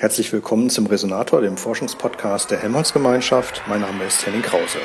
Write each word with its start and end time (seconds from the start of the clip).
Herzlich 0.00 0.32
willkommen 0.32 0.70
zum 0.70 0.86
Resonator, 0.86 1.42
dem 1.42 1.58
Forschungspodcast 1.58 2.50
der 2.50 2.56
Helmholtz-Gemeinschaft. 2.60 3.60
Mein 3.66 3.82
Name 3.82 4.04
ist 4.04 4.24
Henning 4.24 4.40
Krause. 4.40 4.78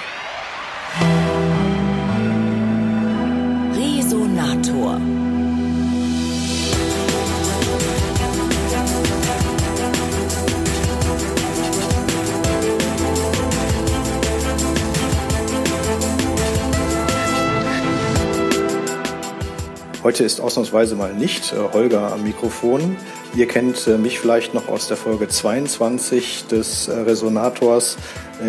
Heute 20.15 20.23
ist 20.23 20.39
ausnahmsweise 20.39 20.95
mal 20.95 21.13
nicht 21.13 21.51
äh, 21.51 21.57
Holger 21.73 22.13
am 22.13 22.23
Mikrofon. 22.23 22.95
Ihr 23.35 23.49
kennt 23.49 23.85
äh, 23.85 23.97
mich 23.97 24.17
vielleicht 24.17 24.53
noch 24.53 24.69
aus 24.69 24.87
der 24.87 24.95
Folge 24.95 25.27
22 25.27 26.45
des 26.49 26.87
äh, 26.87 26.93
Resonators. 26.99 27.97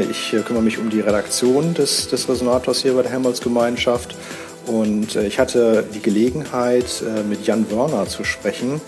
Ich 0.08 0.30
kümmere 0.44 0.62
mich 0.62 0.78
um 0.78 0.90
die 0.90 1.00
Redaktion 1.00 1.74
des, 1.74 2.06
des 2.06 2.28
Resonators 2.28 2.82
hier 2.82 2.92
bei 2.92 3.02
der 3.02 3.10
Helmholtz-Gemeinschaft. 3.10 4.14
Und 4.66 5.16
ich 5.16 5.40
hatte 5.40 5.82
die 5.92 6.00
Gelegenheit, 6.00 7.02
mit 7.28 7.44
Jan 7.48 7.68
Wörner 7.68 8.06
zu 8.06 8.22
sprechen. 8.22 8.80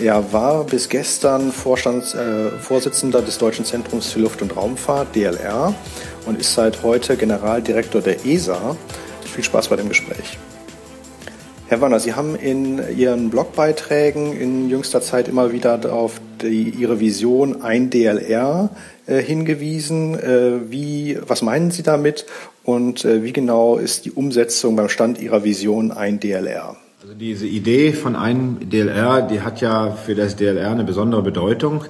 Er 0.00 0.32
war 0.32 0.64
bis 0.64 0.88
gestern 0.88 1.52
Vorstands, 1.52 2.14
Vorsitzender 2.60 3.22
des 3.22 3.38
Deutschen 3.38 3.64
Zentrums 3.64 4.12
für 4.12 4.20
Luft- 4.20 4.42
und 4.42 4.54
Raumfahrt, 4.54 5.14
DLR, 5.14 5.74
und 6.26 6.38
ist 6.38 6.54
seit 6.54 6.82
heute 6.82 7.16
Generaldirektor 7.16 8.02
der 8.02 8.26
ESA. 8.26 8.76
Viel 9.24 9.44
Spaß 9.44 9.68
bei 9.68 9.76
dem 9.76 9.88
Gespräch. 9.88 10.38
Herr 11.72 11.80
Wanner, 11.80 12.00
Sie 12.00 12.12
haben 12.12 12.36
in 12.36 12.82
Ihren 12.98 13.30
Blogbeiträgen 13.30 14.38
in 14.38 14.68
jüngster 14.68 15.00
Zeit 15.00 15.26
immer 15.26 15.52
wieder 15.52 15.90
auf 15.90 16.20
die, 16.42 16.68
Ihre 16.68 17.00
Vision 17.00 17.62
ein 17.62 17.88
DLR 17.88 18.68
äh, 19.06 19.22
hingewiesen. 19.22 20.12
Äh, 20.20 20.70
wie, 20.70 21.16
was 21.26 21.40
meinen 21.40 21.70
Sie 21.70 21.82
damit 21.82 22.26
und 22.62 23.06
äh, 23.06 23.24
wie 23.24 23.32
genau 23.32 23.78
ist 23.78 24.04
die 24.04 24.10
Umsetzung 24.10 24.76
beim 24.76 24.90
Stand 24.90 25.18
Ihrer 25.18 25.44
Vision 25.44 25.92
ein 25.92 26.20
DLR? 26.20 26.76
Also 27.00 27.14
diese 27.14 27.46
Idee 27.46 27.94
von 27.94 28.16
einem 28.16 28.68
DLR, 28.68 29.22
die 29.22 29.40
hat 29.40 29.62
ja 29.62 29.92
für 29.92 30.14
das 30.14 30.36
DLR 30.36 30.72
eine 30.72 30.84
besondere 30.84 31.22
Bedeutung. 31.22 31.86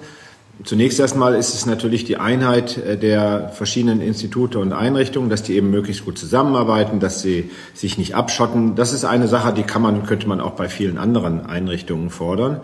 Zunächst 0.65 1.01
erstmal 1.01 1.35
ist 1.35 1.55
es 1.55 1.67
natürlich 1.67 2.05
die 2.05 2.19
Einheit 2.19 2.77
äh, 2.77 2.97
der 2.97 3.49
verschiedenen 3.49 4.01
Institute 4.01 4.59
und 4.59 4.73
Einrichtungen, 4.73 5.31
dass 5.31 5.43
die 5.43 5.57
eben 5.57 5.71
möglichst 5.71 6.05
gut 6.05 6.19
zusammenarbeiten, 6.19 7.01
dass 7.01 7.23
sie 7.23 7.51
sich 7.75 7.99
nicht 7.99 8.15
abschotten. 8.15 8.75
Das 8.75 8.93
ist 8.93 9.05
eine 9.05 9.29
Sache, 9.29 9.53
die 9.53 9.63
kann 9.63 9.83
man, 9.83 10.07
könnte 10.07 10.29
man 10.29 10.41
auch 10.41 10.53
bei 10.53 10.69
vielen 10.69 10.99
anderen 10.99 11.47
Einrichtungen 11.47 12.11
fordern. 12.11 12.61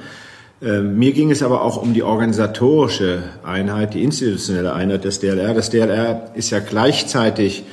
Ähm, 0.60 0.98
mir 0.98 1.12
ging 1.12 1.30
es 1.30 1.42
aber 1.42 1.62
auch 1.62 1.80
um 1.80 1.94
die 1.94 2.02
organisatorische 2.02 3.22
Einheit, 3.44 3.94
die 3.94 4.02
institutionelle 4.02 4.72
Einheit 4.72 5.04
des 5.04 5.20
DLR. 5.20 5.54
Das 5.54 5.70
DLR 5.70 6.30
ist 6.34 6.50
ja 6.50 6.58
gleichzeitig 6.58 7.64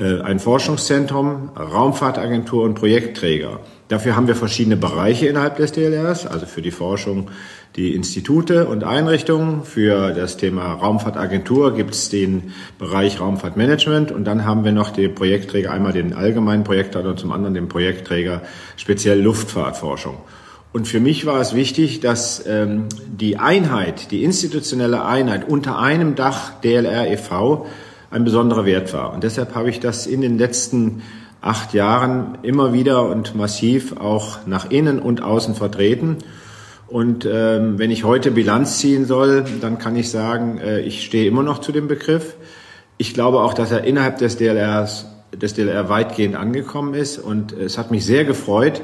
ein 0.00 0.38
Forschungszentrum, 0.38 1.50
Raumfahrtagentur 1.56 2.64
und 2.64 2.74
Projektträger. 2.74 3.60
Dafür 3.88 4.16
haben 4.16 4.26
wir 4.26 4.34
verschiedene 4.34 4.78
Bereiche 4.78 5.26
innerhalb 5.26 5.56
des 5.56 5.72
DLRs, 5.72 6.26
also 6.26 6.46
für 6.46 6.62
die 6.62 6.70
Forschung 6.70 7.28
die 7.76 7.94
Institute 7.94 8.66
und 8.66 8.84
Einrichtungen. 8.84 9.64
Für 9.64 10.12
das 10.12 10.36
Thema 10.36 10.72
Raumfahrtagentur 10.74 11.74
gibt 11.74 11.94
es 11.94 12.08
den 12.08 12.52
Bereich 12.78 13.20
Raumfahrtmanagement 13.20 14.12
und 14.12 14.24
dann 14.24 14.44
haben 14.44 14.64
wir 14.64 14.72
noch 14.72 14.90
den 14.90 15.14
Projektträger, 15.14 15.70
einmal 15.70 15.92
den 15.92 16.14
allgemeinen 16.14 16.64
Projektträger 16.64 17.10
und 17.10 17.18
zum 17.18 17.32
anderen 17.32 17.54
den 17.54 17.68
Projektträger 17.68 18.42
speziell 18.76 19.20
Luftfahrtforschung. 19.20 20.16
Und 20.72 20.88
für 20.88 21.00
mich 21.00 21.26
war 21.26 21.38
es 21.40 21.54
wichtig, 21.54 22.00
dass 22.00 22.44
ähm, 22.46 22.86
die 23.06 23.38
Einheit, 23.38 24.10
die 24.10 24.24
institutionelle 24.24 25.04
Einheit 25.04 25.46
unter 25.46 25.78
einem 25.78 26.14
Dach 26.14 26.60
DLR 26.62 27.10
e.V. 27.10 27.66
ein 28.12 28.24
besonderer 28.24 28.64
Wert 28.66 28.92
war. 28.92 29.12
Und 29.12 29.24
deshalb 29.24 29.54
habe 29.54 29.70
ich 29.70 29.80
das 29.80 30.06
in 30.06 30.20
den 30.20 30.38
letzten 30.38 31.02
acht 31.40 31.74
Jahren 31.74 32.38
immer 32.42 32.72
wieder 32.72 33.08
und 33.08 33.34
massiv 33.34 33.96
auch 33.96 34.46
nach 34.46 34.70
innen 34.70 35.00
und 35.00 35.22
außen 35.22 35.54
vertreten. 35.54 36.18
Und 36.86 37.26
ähm, 37.26 37.78
wenn 37.78 37.90
ich 37.90 38.04
heute 38.04 38.30
Bilanz 38.30 38.78
ziehen 38.78 39.06
soll, 39.06 39.44
dann 39.60 39.78
kann 39.78 39.96
ich 39.96 40.10
sagen, 40.10 40.58
äh, 40.58 40.80
ich 40.80 41.04
stehe 41.04 41.26
immer 41.26 41.42
noch 41.42 41.58
zu 41.58 41.72
dem 41.72 41.88
Begriff. 41.88 42.34
Ich 42.98 43.14
glaube 43.14 43.40
auch, 43.40 43.54
dass 43.54 43.72
er 43.72 43.84
innerhalb 43.84 44.18
des 44.18 44.36
DLRs, 44.36 45.06
des 45.32 45.54
DLR 45.54 45.88
weitgehend 45.88 46.36
angekommen 46.36 46.94
ist. 46.94 47.18
Und 47.18 47.52
es 47.52 47.78
hat 47.78 47.90
mich 47.90 48.04
sehr 48.04 48.24
gefreut, 48.24 48.82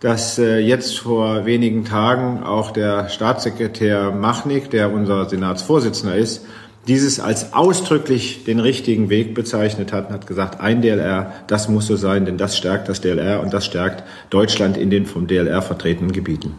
dass 0.00 0.38
äh, 0.38 0.58
jetzt 0.58 0.98
vor 0.98 1.46
wenigen 1.46 1.84
Tagen 1.84 2.42
auch 2.42 2.72
der 2.72 3.08
Staatssekretär 3.08 4.10
Machnik, 4.10 4.70
der 4.70 4.92
unser 4.92 5.28
Senatsvorsitzender 5.28 6.16
ist, 6.16 6.44
dieses 6.86 7.20
als 7.20 7.52
ausdrücklich 7.54 8.44
den 8.44 8.60
richtigen 8.60 9.08
Weg 9.08 9.34
bezeichnet 9.34 9.92
hat 9.92 10.08
und 10.08 10.14
hat 10.14 10.26
gesagt, 10.26 10.60
ein 10.60 10.82
DLR, 10.82 11.32
das 11.46 11.68
muss 11.68 11.86
so 11.86 11.96
sein, 11.96 12.24
denn 12.24 12.36
das 12.36 12.56
stärkt 12.56 12.88
das 12.88 13.00
DLR 13.00 13.40
und 13.40 13.52
das 13.52 13.64
stärkt 13.64 14.04
Deutschland 14.30 14.76
in 14.76 14.90
den 14.90 15.06
vom 15.06 15.26
DLR 15.26 15.62
vertretenen 15.62 16.12
Gebieten. 16.12 16.54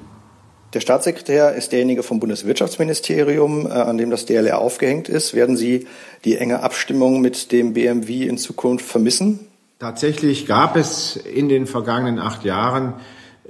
Der 0.74 0.82
Staatssekretär 0.82 1.54
ist 1.54 1.72
derjenige 1.72 2.04
vom 2.04 2.20
Bundeswirtschaftsministerium, 2.20 3.66
äh, 3.66 3.70
an 3.70 3.98
dem 3.98 4.10
das 4.10 4.26
DLR 4.26 4.60
aufgehängt 4.60 5.08
ist. 5.08 5.34
Werden 5.34 5.56
Sie 5.56 5.88
die 6.26 6.36
enge 6.36 6.64
Abstimmung 6.64 7.22
mit 7.22 7.54
dem 7.54 7.74
BMW 7.74 8.24
in 8.24 8.38
Zukunft 8.38 8.86
vermissen? 8.86 9.40
Tatsächlich 9.80 10.48
gab 10.48 10.76
es 10.76 11.16
in 11.16 11.48
den 11.48 11.66
vergangenen 11.66 12.20
acht 12.20 12.44
Jahren 12.44 12.96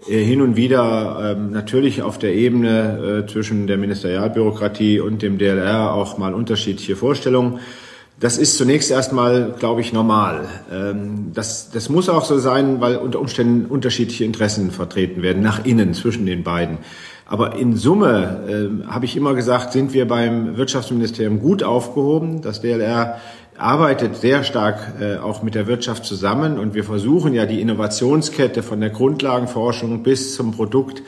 hin 0.04 0.42
und 0.42 0.56
wieder 0.56 1.36
ähm, 1.36 1.52
natürlich 1.52 2.02
auf 2.02 2.20
der 2.20 2.34
Ebene 2.34 3.24
äh, 3.26 3.32
zwischen 3.32 3.68
der 3.68 3.78
Ministerialbürokratie 3.78 5.00
und 5.00 5.22
dem 5.22 5.38
DLR 5.38 5.94
auch 5.94 6.18
mal 6.18 6.34
unterschiedliche 6.34 6.96
Vorstellungen. 6.96 7.60
Das 8.20 8.38
ist 8.38 8.58
zunächst 8.58 8.92
erstmal, 8.92 9.56
glaube 9.60 9.82
ich, 9.82 9.92
normal. 9.92 10.48
Ähm, 10.72 11.32
das, 11.34 11.70
das 11.72 11.90
muss 11.90 12.08
auch 12.08 12.24
so 12.24 12.38
sein, 12.38 12.80
weil 12.82 12.98
unter 12.98 13.20
Umständen 13.20 13.66
unterschiedliche 13.66 14.24
Interessen 14.24 14.72
vertreten 14.72 15.22
werden, 15.22 15.42
nach 15.42 15.66
innen 15.66 15.94
zwischen 15.94 16.26
den 16.26 16.44
beiden. 16.44 16.78
Aber 17.26 17.56
in 17.56 17.76
Summe 17.76 18.84
äh, 18.86 18.88
habe 18.88 19.06
ich 19.06 19.18
immer 19.18 19.34
gesagt, 19.34 19.74
sind 19.74 19.94
wir 19.94 20.08
beim 20.08 20.58
Wirtschaftsministerium 20.58 21.40
gut 21.40 21.64
aufgehoben. 21.64 22.42
Das 22.42 22.62
DLR 22.62 23.20
arbeitet 23.58 24.18
sehr 24.18 24.44
stark 24.44 24.96
äh, 25.00 25.18
auch 25.18 25.42
mit 25.42 25.56
der 25.56 25.68
Wirtschaft 25.68 26.06
zusammen 26.06 26.60
und 26.60 26.74
wir 26.74 26.84
versuchen 26.84 27.34
ja 27.34 27.46
die 27.46 27.62
Innovationskette 27.62 28.64
von 28.64 28.80
der 28.82 28.90
Grundlagenforschung 28.90 30.04
bis 30.04 30.36
zum 30.36 30.52
Produkt 30.52 31.02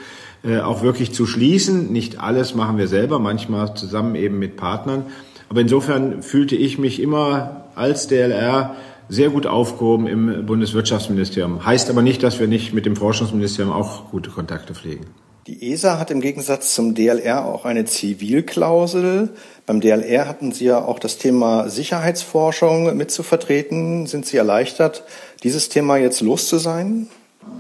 äh, 0.44 0.60
auch 0.60 0.82
wirklich 0.82 1.14
zu 1.14 1.26
schließen. 1.26 1.92
Nicht 1.92 2.20
alles 2.20 2.56
machen 2.56 2.78
wir 2.78 2.88
selber, 2.88 3.20
manchmal 3.20 3.76
zusammen 3.76 4.16
eben 4.16 4.40
mit 4.40 4.56
Partnern. 4.56 5.04
Aber 5.50 5.62
insofern 5.62 6.22
fühlte 6.22 6.56
ich 6.56 6.78
mich 6.78 7.02
immer 7.02 7.66
als 7.76 8.08
DLR 8.08 8.76
sehr 9.10 9.30
gut 9.30 9.48
aufgehoben 9.48 10.08
im 10.08 10.46
Bundeswirtschaftsministerium. 10.46 11.66
Heißt 11.66 11.90
aber 11.90 12.02
nicht, 12.02 12.24
dass 12.24 12.40
wir 12.40 12.48
nicht 12.48 12.74
mit 12.74 12.86
dem 12.86 12.96
Forschungsministerium 12.96 13.74
auch 13.74 14.12
gute 14.12 14.30
Kontakte 14.30 14.74
pflegen. 14.74 15.06
Die 15.48 15.72
ESA 15.72 15.98
hat 15.98 16.12
im 16.12 16.20
Gegensatz 16.20 16.76
zum 16.76 16.94
DLR 16.94 17.46
auch 17.46 17.64
eine 17.64 17.86
Zivilklausel. 17.86 19.30
Beim 19.66 19.80
DLR 19.80 20.28
hatten 20.28 20.52
Sie 20.52 20.66
ja 20.66 20.84
auch 20.84 21.00
das 21.00 21.20
Thema 21.20 21.70
Sicherheitsforschung 21.70 22.98
mit 22.98 23.12
zu 23.12 23.24
vertreten. 23.24 24.08
Sind 24.08 24.26
Sie 24.26 24.36
erleichtert, 24.36 25.04
dieses 25.44 25.70
Thema 25.70 25.96
jetzt 25.96 26.20
los 26.20 26.50
zu 26.50 26.58
sein? 26.58 27.08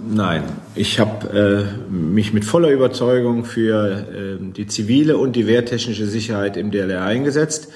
Nein, 0.06 0.44
ich 0.76 1.00
habe 1.00 1.70
äh, 1.90 1.90
mich 1.90 2.34
mit 2.34 2.44
voller 2.44 2.72
Überzeugung 2.72 3.46
für 3.46 3.88
äh, 3.88 4.38
die 4.38 4.68
zivile 4.68 5.18
und 5.18 5.38
die 5.38 5.48
wehrtechnische 5.48 6.08
Sicherheit 6.08 6.58
im 6.58 6.72
DLR 6.72 7.04
eingesetzt. 7.04 7.70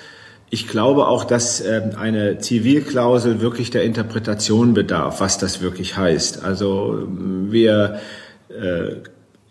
Ich 0.50 0.68
glaube 0.68 1.08
auch, 1.08 1.24
dass 1.24 1.62
äh, 1.62 1.92
eine 1.98 2.40
Zivilklausel 2.40 3.40
wirklich 3.40 3.70
der 3.70 3.84
Interpretation 3.84 4.74
bedarf, 4.74 5.22
was 5.22 5.38
das 5.38 5.62
wirklich 5.62 5.96
heißt. 5.96 6.44
Also 6.44 7.08
wir 7.08 8.02
äh, 8.50 8.96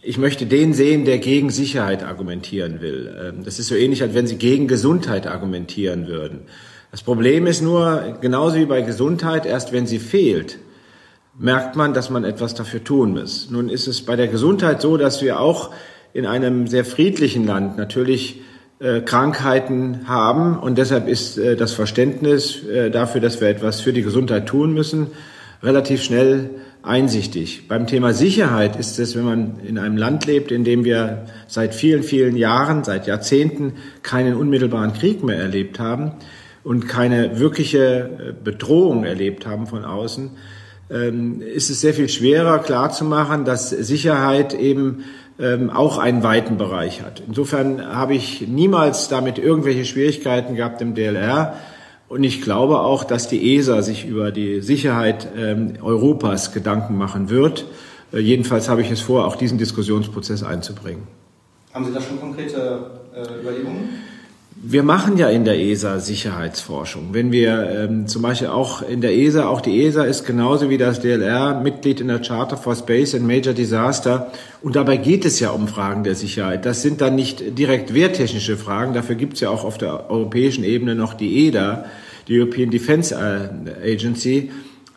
ich 0.02 0.18
möchte 0.18 0.46
den 0.46 0.72
sehen, 0.72 1.04
der 1.04 1.18
gegen 1.18 1.50
Sicherheit 1.50 2.02
argumentieren 2.02 2.80
will. 2.80 3.14
Ähm, 3.20 3.44
das 3.44 3.58
ist 3.58 3.68
so 3.68 3.74
ähnlich, 3.74 4.02
als 4.02 4.14
wenn 4.14 4.26
Sie 4.26 4.36
gegen 4.36 4.66
Gesundheit 4.66 5.26
argumentieren 5.26 6.06
würden. 6.06 6.42
Das 6.90 7.02
Problem 7.02 7.46
ist 7.46 7.62
nur, 7.62 8.18
genauso 8.20 8.56
wie 8.56 8.64
bei 8.64 8.82
Gesundheit, 8.82 9.46
erst 9.46 9.72
wenn 9.72 9.86
sie 9.86 10.00
fehlt, 10.00 10.58
merkt 11.38 11.76
man, 11.76 11.94
dass 11.94 12.10
man 12.10 12.24
etwas 12.24 12.54
dafür 12.54 12.82
tun 12.82 13.12
muss. 13.12 13.48
Nun 13.48 13.68
ist 13.68 13.86
es 13.86 14.04
bei 14.04 14.16
der 14.16 14.26
Gesundheit 14.26 14.80
so, 14.80 14.96
dass 14.96 15.22
wir 15.22 15.38
auch 15.38 15.70
in 16.12 16.26
einem 16.26 16.66
sehr 16.66 16.84
friedlichen 16.84 17.46
Land 17.46 17.76
natürlich 17.76 18.40
äh, 18.80 19.02
Krankheiten 19.02 20.08
haben 20.08 20.58
und 20.58 20.78
deshalb 20.78 21.06
ist 21.06 21.38
äh, 21.38 21.54
das 21.54 21.72
Verständnis 21.72 22.64
äh, 22.64 22.90
dafür, 22.90 23.20
dass 23.20 23.40
wir 23.40 23.48
etwas 23.48 23.80
für 23.80 23.92
die 23.92 24.02
Gesundheit 24.02 24.46
tun 24.46 24.74
müssen, 24.74 25.08
relativ 25.62 26.02
schnell 26.02 26.50
einsichtig. 26.82 27.68
Beim 27.68 27.86
Thema 27.86 28.12
Sicherheit 28.12 28.76
ist 28.76 28.98
es, 28.98 29.16
wenn 29.16 29.24
man 29.24 29.60
in 29.66 29.78
einem 29.78 29.96
Land 29.96 30.26
lebt, 30.26 30.50
in 30.50 30.64
dem 30.64 30.84
wir 30.84 31.26
seit 31.46 31.74
vielen, 31.74 32.02
vielen 32.02 32.36
Jahren, 32.36 32.84
seit 32.84 33.06
Jahrzehnten 33.06 33.74
keinen 34.02 34.34
unmittelbaren 34.34 34.92
Krieg 34.92 35.22
mehr 35.22 35.38
erlebt 35.38 35.78
haben 35.78 36.12
und 36.64 36.88
keine 36.88 37.38
wirkliche 37.38 37.78
äh, 37.78 38.32
Bedrohung 38.32 39.04
erlebt 39.04 39.46
haben 39.46 39.66
von 39.66 39.84
außen, 39.84 40.30
ähm, 40.90 41.42
ist 41.42 41.70
es 41.70 41.80
sehr 41.80 41.94
viel 41.94 42.08
schwerer 42.08 42.58
klarzumachen, 42.58 43.44
dass 43.44 43.70
Sicherheit 43.70 44.54
eben 44.54 45.04
ähm, 45.38 45.70
auch 45.70 45.98
einen 45.98 46.22
weiten 46.22 46.56
Bereich 46.56 47.02
hat. 47.02 47.22
Insofern 47.26 47.86
habe 47.86 48.14
ich 48.14 48.46
niemals 48.46 49.08
damit 49.08 49.38
irgendwelche 49.38 49.84
Schwierigkeiten 49.84 50.54
gehabt 50.56 50.82
im 50.82 50.94
DLR. 50.94 51.54
Und 52.10 52.24
ich 52.24 52.42
glaube 52.42 52.80
auch, 52.80 53.04
dass 53.04 53.28
die 53.28 53.54
ESA 53.54 53.82
sich 53.82 54.04
über 54.04 54.32
die 54.32 54.62
Sicherheit 54.62 55.28
ähm, 55.36 55.74
Europas 55.80 56.50
Gedanken 56.50 56.98
machen 56.98 57.30
wird. 57.30 57.66
Äh, 58.12 58.18
jedenfalls 58.18 58.68
habe 58.68 58.82
ich 58.82 58.90
es 58.90 59.00
vor, 59.00 59.28
auch 59.28 59.36
diesen 59.36 59.58
Diskussionsprozess 59.58 60.42
einzubringen. 60.42 61.06
Haben 61.72 61.84
Sie 61.84 61.92
da 61.92 62.00
schon 62.00 62.18
konkrete 62.18 62.90
äh, 63.14 63.40
Überlegungen? 63.40 63.90
Wir 64.56 64.82
machen 64.82 65.16
ja 65.16 65.28
in 65.28 65.44
der 65.44 65.58
ESA 65.58 66.00
Sicherheitsforschung. 66.00 67.10
Wenn 67.12 67.32
wir 67.32 67.70
ähm, 67.70 68.06
zum 68.06 68.22
Beispiel 68.22 68.48
auch 68.48 68.82
in 68.82 69.00
der 69.00 69.16
ESA, 69.16 69.48
auch 69.48 69.60
die 69.60 69.84
ESA 69.84 70.04
ist 70.04 70.26
genauso 70.26 70.68
wie 70.68 70.76
das 70.76 71.00
DLR 71.00 71.60
Mitglied 71.60 72.00
in 72.00 72.08
der 72.08 72.20
Charter 72.20 72.56
for 72.56 72.74
Space 72.74 73.14
and 73.14 73.26
Major 73.26 73.54
Disaster. 73.54 74.30
Und 74.60 74.76
dabei 74.76 74.98
geht 74.98 75.24
es 75.24 75.40
ja 75.40 75.50
um 75.50 75.66
Fragen 75.66 76.04
der 76.04 76.14
Sicherheit. 76.14 76.66
Das 76.66 76.82
sind 76.82 77.00
dann 77.00 77.14
nicht 77.14 77.58
direkt 77.58 77.94
wehrtechnische 77.94 78.56
Fragen. 78.56 78.92
Dafür 78.92 79.14
gibt 79.14 79.34
es 79.34 79.40
ja 79.40 79.48
auch 79.50 79.64
auf 79.64 79.78
der 79.78 80.10
europäischen 80.10 80.64
Ebene 80.64 80.94
noch 80.94 81.14
die 81.14 81.46
EDA, 81.46 81.86
die 82.28 82.38
European 82.38 82.70
Defence 82.70 83.12
äh, 83.12 83.48
Agency. 83.82 84.50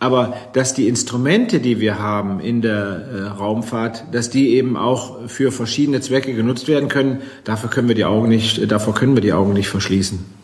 Aber 0.03 0.33
dass 0.51 0.73
die 0.73 0.89
Instrumente, 0.89 1.61
die 1.61 1.79
wir 1.79 1.97
haben 1.97 2.41
in 2.41 2.61
der 2.61 2.75
äh, 2.75 3.21
Raumfahrt, 3.39 4.03
dass 4.11 4.29
die 4.29 4.49
eben 4.49 4.75
auch 4.75 5.29
für 5.29 5.49
verschiedene 5.49 6.01
Zwecke 6.01 6.33
genutzt 6.33 6.67
werden 6.67 6.89
können, 6.89 7.21
dafür 7.45 7.69
können 7.69 7.87
wir 7.87 7.95
die 7.95 8.03
Augen 8.03 8.27
nicht, 8.27 8.69
davor 8.69 8.93
können 8.95 9.15
wir 9.15 9.21
die 9.21 9.31
Augen 9.31 9.53
nicht 9.53 9.69
verschließen. 9.69 10.42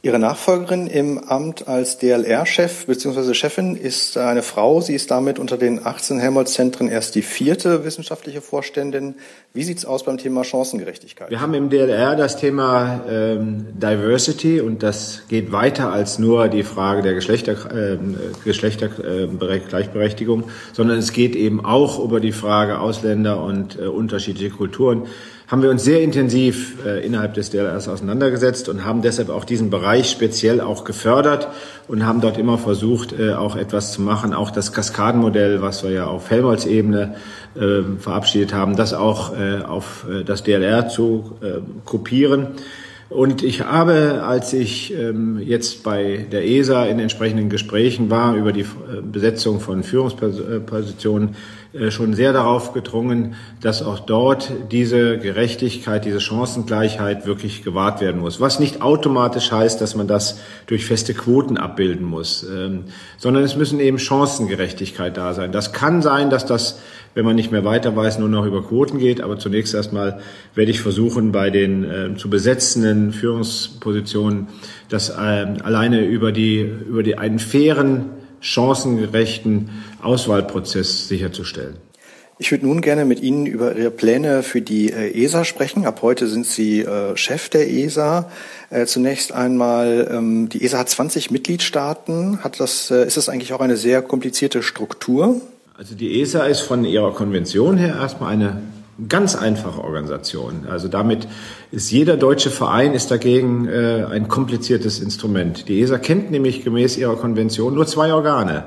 Ihre 0.00 0.20
Nachfolgerin 0.20 0.86
im 0.86 1.18
Amt 1.18 1.66
als 1.66 1.98
DLR-Chef 1.98 2.86
bzw. 2.86 3.34
Chefin 3.34 3.74
ist 3.74 4.16
eine 4.16 4.44
Frau. 4.44 4.80
Sie 4.80 4.94
ist 4.94 5.10
damit 5.10 5.40
unter 5.40 5.56
den 5.56 5.84
18 5.84 6.20
Helmholtz-Zentren 6.20 6.88
erst 6.88 7.16
die 7.16 7.22
vierte 7.22 7.84
wissenschaftliche 7.84 8.40
Vorständin. 8.40 9.16
Wie 9.54 9.64
sieht 9.64 9.78
es 9.78 9.84
aus 9.84 10.04
beim 10.04 10.16
Thema 10.16 10.44
Chancengerechtigkeit? 10.44 11.30
Wir 11.30 11.40
haben 11.40 11.52
im 11.54 11.68
DLR 11.68 12.14
das 12.14 12.36
Thema 12.36 13.00
ähm, 13.10 13.66
Diversity 13.72 14.60
und 14.60 14.84
das 14.84 15.22
geht 15.28 15.50
weiter 15.50 15.92
als 15.92 16.20
nur 16.20 16.46
die 16.46 16.62
Frage 16.62 17.02
der 17.02 17.14
Geschlechter, 17.14 17.56
äh, 17.74 17.98
Geschlechtergleichberechtigung, 18.44 20.44
sondern 20.74 20.98
es 20.98 21.12
geht 21.12 21.34
eben 21.34 21.64
auch 21.64 21.98
über 21.98 22.20
die 22.20 22.30
Frage 22.30 22.78
Ausländer 22.78 23.42
und 23.42 23.76
äh, 23.76 23.86
unterschiedliche 23.86 24.50
Kulturen 24.50 25.08
haben 25.48 25.62
wir 25.62 25.70
uns 25.70 25.82
sehr 25.82 26.02
intensiv 26.02 26.84
äh, 26.84 27.04
innerhalb 27.04 27.32
des 27.32 27.48
DLRs 27.48 27.88
auseinandergesetzt 27.88 28.68
und 28.68 28.84
haben 28.84 29.00
deshalb 29.00 29.30
auch 29.30 29.46
diesen 29.46 29.70
Bereich 29.70 30.10
speziell 30.10 30.60
auch 30.60 30.84
gefördert 30.84 31.48
und 31.88 32.04
haben 32.04 32.20
dort 32.20 32.36
immer 32.36 32.58
versucht, 32.58 33.18
äh, 33.18 33.32
auch 33.32 33.56
etwas 33.56 33.92
zu 33.92 34.02
machen, 34.02 34.34
auch 34.34 34.50
das 34.50 34.74
Kaskadenmodell, 34.74 35.62
was 35.62 35.82
wir 35.82 35.90
ja 35.90 36.06
auf 36.06 36.28
Helmholtz-Ebene 36.30 37.14
äh, 37.56 37.98
verabschiedet 37.98 38.52
haben, 38.52 38.76
das 38.76 38.92
auch 38.92 39.34
äh, 39.38 39.62
auf 39.62 40.06
äh, 40.10 40.22
das 40.22 40.44
DLR 40.44 40.88
zu 40.88 41.38
äh, 41.40 41.60
kopieren. 41.86 42.48
Und 43.08 43.42
ich 43.42 43.62
habe, 43.62 44.22
als 44.24 44.52
ich 44.52 44.92
ähm, 44.92 45.40
jetzt 45.42 45.82
bei 45.82 46.26
der 46.30 46.46
ESA 46.46 46.84
in 46.84 46.98
entsprechenden 46.98 47.48
Gesprächen 47.48 48.10
war 48.10 48.36
über 48.36 48.52
die 48.52 48.66
Besetzung 49.10 49.60
von 49.60 49.82
Führungspositionen, 49.82 51.36
schon 51.90 52.14
sehr 52.14 52.32
darauf 52.32 52.72
gedrungen, 52.72 53.34
dass 53.60 53.82
auch 53.82 54.00
dort 54.00 54.50
diese 54.72 55.18
Gerechtigkeit, 55.18 56.04
diese 56.04 56.20
Chancengleichheit 56.20 57.26
wirklich 57.26 57.62
gewahrt 57.62 58.00
werden 58.00 58.20
muss. 58.20 58.40
Was 58.40 58.58
nicht 58.58 58.80
automatisch 58.80 59.52
heißt, 59.52 59.80
dass 59.80 59.94
man 59.94 60.08
das 60.08 60.40
durch 60.66 60.86
feste 60.86 61.12
Quoten 61.12 61.58
abbilden 61.58 62.06
muss, 62.06 62.42
ähm, 62.42 62.84
sondern 63.18 63.44
es 63.44 63.56
müssen 63.56 63.80
eben 63.80 63.98
Chancengerechtigkeit 63.98 65.16
da 65.16 65.34
sein. 65.34 65.52
Das 65.52 65.72
kann 65.72 66.00
sein, 66.00 66.30
dass 66.30 66.46
das 66.46 66.78
wenn 67.14 67.24
man 67.24 67.34
nicht 67.34 67.50
mehr 67.50 67.64
weiter 67.64 67.96
weiß, 67.96 68.20
nur 68.20 68.28
noch 68.28 68.46
über 68.46 68.62
Quoten 68.62 68.98
geht. 68.98 69.20
Aber 69.20 69.38
zunächst 69.38 69.74
erstmal 69.74 70.20
werde 70.54 70.70
ich 70.70 70.80
versuchen, 70.80 71.32
bei 71.32 71.50
den 71.50 71.82
äh, 71.82 72.16
zu 72.16 72.30
besetzenden 72.30 73.12
Führungspositionen 73.12 74.46
das 74.88 75.10
äh, 75.10 75.14
alleine 75.16 76.04
über 76.04 76.30
die, 76.30 76.60
über 76.60 77.02
die 77.02 77.18
einen 77.18 77.40
fairen, 77.40 78.10
chancengerechten 78.40 79.70
Auswahlprozess 80.02 81.08
sicherzustellen. 81.08 81.76
Ich 82.40 82.52
würde 82.52 82.66
nun 82.66 82.80
gerne 82.80 83.04
mit 83.04 83.20
Ihnen 83.20 83.46
über 83.46 83.74
Ihre 83.74 83.90
Pläne 83.90 84.44
für 84.44 84.60
die 84.60 84.92
äh, 84.92 85.24
ESA 85.24 85.44
sprechen. 85.44 85.86
Ab 85.86 86.02
heute 86.02 86.28
sind 86.28 86.46
Sie 86.46 86.82
äh, 86.82 87.16
Chef 87.16 87.48
der 87.48 87.68
ESA. 87.68 88.30
Äh, 88.70 88.86
zunächst 88.86 89.32
einmal, 89.32 90.08
ähm, 90.12 90.48
die 90.48 90.62
ESA 90.62 90.78
hat 90.78 90.88
20 90.88 91.32
Mitgliedstaaten. 91.32 92.44
Hat 92.44 92.60
das, 92.60 92.92
ist 92.92 93.16
das 93.16 93.28
eigentlich 93.28 93.52
auch 93.52 93.60
eine 93.60 93.76
sehr 93.76 94.02
komplizierte 94.02 94.62
Struktur? 94.62 95.40
Also 95.76 95.96
die 95.96 96.20
ESA 96.20 96.46
ist 96.46 96.60
von 96.60 96.84
ihrer 96.84 97.12
Konvention 97.12 97.76
her 97.76 97.96
erstmal 97.96 98.32
eine 98.32 98.62
ganz 99.06 99.36
einfache 99.36 99.82
Organisation. 99.82 100.66
Also 100.68 100.88
damit 100.88 101.28
ist 101.70 101.90
jeder 101.90 102.16
deutsche 102.16 102.50
Verein 102.50 102.94
ist 102.94 103.10
dagegen 103.10 103.68
äh, 103.68 104.06
ein 104.10 104.26
kompliziertes 104.26 104.98
Instrument. 104.98 105.68
Die 105.68 105.80
ESA 105.80 105.98
kennt 105.98 106.30
nämlich 106.30 106.64
gemäß 106.64 106.96
ihrer 106.96 107.16
Konvention 107.16 107.74
nur 107.74 107.86
zwei 107.86 108.12
Organe. 108.12 108.64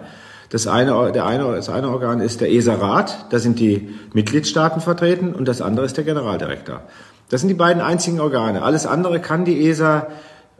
Das 0.49 0.67
eine, 0.67 1.11
der 1.11 1.25
eine, 1.25 1.43
das 1.55 1.69
eine 1.69 1.89
Organ 1.89 2.19
ist 2.19 2.41
der 2.41 2.51
ESA-Rat, 2.51 3.27
da 3.29 3.39
sind 3.39 3.59
die 3.59 3.89
Mitgliedstaaten 4.13 4.81
vertreten 4.81 5.33
und 5.33 5.47
das 5.47 5.61
andere 5.61 5.85
ist 5.85 5.95
der 5.95 6.03
Generaldirektor. 6.03 6.81
Das 7.29 7.39
sind 7.39 7.47
die 7.47 7.55
beiden 7.55 7.81
einzigen 7.81 8.19
Organe. 8.19 8.61
Alles 8.61 8.85
andere 8.85 9.21
kann 9.21 9.45
die 9.45 9.67
ESA 9.67 10.07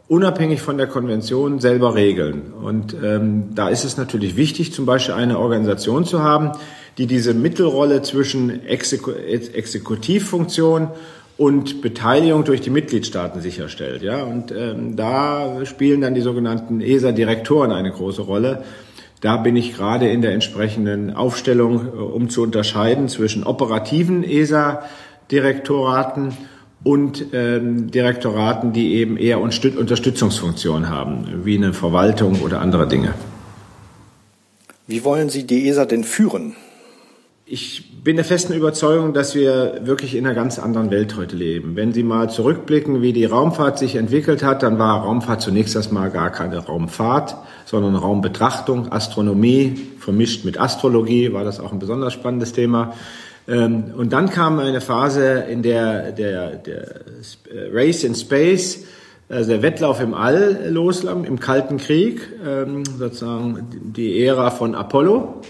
unabhängig 0.08 0.62
von 0.62 0.78
der 0.78 0.86
Konvention 0.86 1.58
selber 1.58 1.94
regeln. 1.94 2.52
Und 2.62 2.94
ähm, 3.02 3.54
da 3.54 3.68
ist 3.68 3.84
es 3.84 3.96
natürlich 3.96 4.36
wichtig, 4.36 4.72
zum 4.72 4.86
Beispiel 4.86 5.14
eine 5.14 5.38
Organisation 5.38 6.04
zu 6.04 6.22
haben, 6.22 6.52
die 6.98 7.06
diese 7.06 7.32
Mittelrolle 7.34 8.02
zwischen 8.02 8.66
Exeku 8.66 9.12
Exekutivfunktion 9.12 10.88
und 11.38 11.80
Beteiligung 11.80 12.44
durch 12.44 12.60
die 12.60 12.68
Mitgliedstaaten 12.70 13.40
sicherstellt. 13.40 14.02
Ja? 14.02 14.22
Und 14.22 14.52
ähm, 14.52 14.94
da 14.96 15.64
spielen 15.64 16.02
dann 16.02 16.14
die 16.14 16.20
sogenannten 16.20 16.80
ESA-Direktoren 16.80 17.72
eine 17.72 17.90
große 17.90 18.22
Rolle. 18.22 18.62
Da 19.20 19.38
bin 19.38 19.56
ich 19.56 19.74
gerade 19.74 20.08
in 20.10 20.20
der 20.20 20.34
entsprechenden 20.34 21.14
Aufstellung, 21.14 21.86
äh, 21.86 21.90
um 21.98 22.28
zu 22.28 22.42
unterscheiden 22.42 23.08
zwischen 23.08 23.44
operativen 23.44 24.24
ESA-Direktoraten 24.24 26.36
und 26.84 27.26
ähm, 27.32 27.90
Direktoraten, 27.90 28.72
die 28.72 28.94
eben 28.94 29.16
eher 29.16 29.40
Unterstützungsfunktionen 29.40 30.90
haben, 30.90 31.44
wie 31.44 31.56
eine 31.56 31.72
Verwaltung 31.72 32.42
oder 32.42 32.60
andere 32.60 32.88
Dinge. 32.88 33.14
Wie 34.88 35.04
wollen 35.04 35.28
Sie 35.28 35.46
die 35.46 35.68
ESA 35.68 35.84
denn 35.86 36.04
führen? 36.04 36.56
Ich 37.54 38.02
bin 38.02 38.16
der 38.16 38.24
festen 38.24 38.54
Überzeugung, 38.54 39.12
dass 39.12 39.34
wir 39.34 39.80
wirklich 39.82 40.14
in 40.14 40.24
einer 40.24 40.34
ganz 40.34 40.58
anderen 40.58 40.90
Welt 40.90 41.18
heute 41.18 41.36
leben. 41.36 41.76
Wenn 41.76 41.92
Sie 41.92 42.02
mal 42.02 42.30
zurückblicken, 42.30 43.02
wie 43.02 43.12
die 43.12 43.26
Raumfahrt 43.26 43.78
sich 43.78 43.96
entwickelt 43.96 44.42
hat, 44.42 44.62
dann 44.62 44.78
war 44.78 45.02
Raumfahrt 45.02 45.42
zunächst 45.42 45.76
erstmal 45.76 46.08
gar 46.08 46.30
keine 46.30 46.56
Raumfahrt, 46.60 47.36
sondern 47.66 47.94
Raumbetrachtung, 47.94 48.90
Astronomie, 48.90 49.78
vermischt 49.98 50.46
mit 50.46 50.58
Astrologie, 50.58 51.34
war 51.34 51.44
das 51.44 51.60
auch 51.60 51.72
ein 51.72 51.78
besonders 51.78 52.14
spannendes 52.14 52.54
Thema. 52.54 52.94
Ähm, 53.46 53.92
und 53.98 54.14
dann 54.14 54.30
kam 54.30 54.58
eine 54.58 54.80
Phase, 54.80 55.44
in 55.50 55.62
der 55.62 56.12
der, 56.12 56.56
der 56.56 57.00
Race 57.70 58.02
in 58.02 58.14
Space, 58.14 58.86
also 59.28 59.50
der 59.50 59.60
Wettlauf 59.60 60.00
im 60.00 60.14
All 60.14 60.70
loslang, 60.70 61.24
im 61.24 61.38
Kalten 61.38 61.76
Krieg, 61.76 62.26
ähm, 62.42 62.84
sozusagen 62.86 63.66
die 63.94 64.24
Ära 64.24 64.50
von 64.50 64.74
Apollo. 64.74 65.42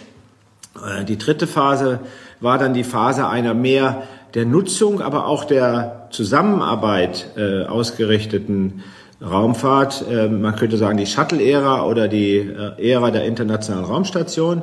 Äh, 0.85 1.05
die 1.05 1.19
dritte 1.19 1.47
Phase 1.47 2.01
war 2.41 2.59
dann 2.59 2.75
die 2.75 2.85
Phase 2.85 3.29
einer 3.29 3.55
mehr 3.55 4.03
der 4.35 4.47
Nutzung, 4.47 5.01
aber 5.01 5.27
auch 5.27 5.45
der 5.45 6.09
Zusammenarbeit 6.11 7.27
äh, 7.37 7.65
ausgerichteten 7.65 8.83
Raumfahrt. 9.21 10.05
Ähm, 10.11 10.43
man 10.43 10.57
könnte 10.57 10.77
sagen 10.77 10.97
die 10.97 11.07
Shuttle-Ära 11.07 11.87
oder 11.87 12.09
die 12.09 12.39
äh, 12.39 12.91
Ära 12.91 13.11
der 13.11 13.25
internationalen 13.25 13.85
Raumstation. 13.85 14.63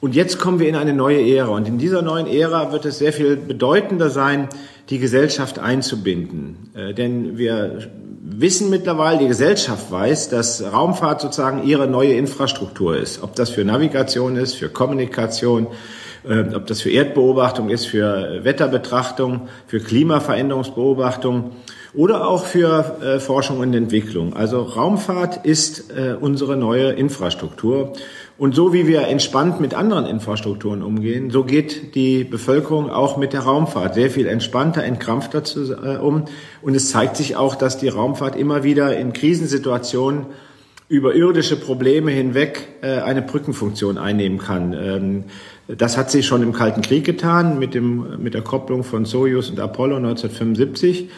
Und 0.00 0.14
jetzt 0.14 0.38
kommen 0.38 0.60
wir 0.60 0.68
in 0.68 0.76
eine 0.76 0.92
neue 0.92 1.20
Ära. 1.20 1.48
Und 1.48 1.66
in 1.66 1.78
dieser 1.78 2.02
neuen 2.02 2.26
Ära 2.26 2.70
wird 2.70 2.84
es 2.84 2.98
sehr 2.98 3.12
viel 3.12 3.36
bedeutender 3.36 4.10
sein, 4.10 4.48
die 4.90 4.98
Gesellschaft 4.98 5.58
einzubinden. 5.58 6.70
Äh, 6.74 6.94
denn 6.94 7.36
wir 7.38 7.90
wissen 8.30 8.70
mittlerweile, 8.70 9.18
die 9.18 9.28
Gesellschaft 9.28 9.90
weiß, 9.90 10.28
dass 10.28 10.62
Raumfahrt 10.62 11.20
sozusagen 11.20 11.64
ihre 11.64 11.86
neue 11.86 12.14
Infrastruktur 12.14 12.96
ist. 12.96 13.22
Ob 13.22 13.34
das 13.34 13.50
für 13.50 13.64
Navigation 13.64 14.36
ist, 14.36 14.54
für 14.54 14.68
Kommunikation, 14.68 15.68
äh, 16.28 16.54
ob 16.54 16.66
das 16.66 16.82
für 16.82 16.90
Erdbeobachtung 16.90 17.70
ist, 17.70 17.86
für 17.86 18.44
Wetterbetrachtung, 18.44 19.48
für 19.66 19.80
Klimaveränderungsbeobachtung 19.80 21.52
oder 21.94 22.28
auch 22.28 22.44
für 22.44 22.98
äh, 23.02 23.18
Forschung 23.18 23.60
und 23.60 23.74
Entwicklung. 23.74 24.34
Also 24.34 24.62
Raumfahrt 24.62 25.44
ist 25.44 25.90
äh, 25.90 26.14
unsere 26.20 26.56
neue 26.56 26.92
Infrastruktur. 26.92 27.92
Und 28.36 28.54
so 28.54 28.72
wie 28.72 28.86
wir 28.86 29.08
entspannt 29.08 29.60
mit 29.60 29.74
anderen 29.74 30.06
Infrastrukturen 30.06 30.82
umgehen, 30.82 31.30
so 31.30 31.42
geht 31.42 31.96
die 31.96 32.22
Bevölkerung 32.22 32.88
auch 32.88 33.16
mit 33.16 33.32
der 33.32 33.40
Raumfahrt 33.40 33.94
sehr 33.94 34.10
viel 34.10 34.28
entspannter, 34.28 34.84
entkrampfter 34.84 35.42
zu, 35.42 35.72
äh, 35.72 35.96
um. 35.96 36.26
Und 36.62 36.76
es 36.76 36.90
zeigt 36.90 37.16
sich 37.16 37.36
auch, 37.36 37.56
dass 37.56 37.78
die 37.78 37.88
Raumfahrt 37.88 38.36
immer 38.36 38.62
wieder 38.62 38.96
in 38.96 39.12
Krisensituationen 39.12 40.26
über 40.88 41.14
irdische 41.14 41.56
Probleme 41.56 42.10
hinweg 42.10 42.68
äh, 42.80 43.00
eine 43.00 43.22
Brückenfunktion 43.22 43.98
einnehmen 43.98 44.38
kann. 44.38 44.72
Ähm, 44.72 45.24
das 45.66 45.98
hat 45.98 46.10
sie 46.10 46.22
schon 46.22 46.42
im 46.42 46.52
Kalten 46.52 46.80
Krieg 46.80 47.04
getan 47.04 47.58
mit, 47.58 47.74
dem, 47.74 48.22
mit 48.22 48.34
der 48.34 48.42
Kopplung 48.42 48.84
von 48.84 49.04
Soyuz 49.04 49.50
und 49.50 49.60
Apollo 49.60 49.96
1975. 49.96 51.10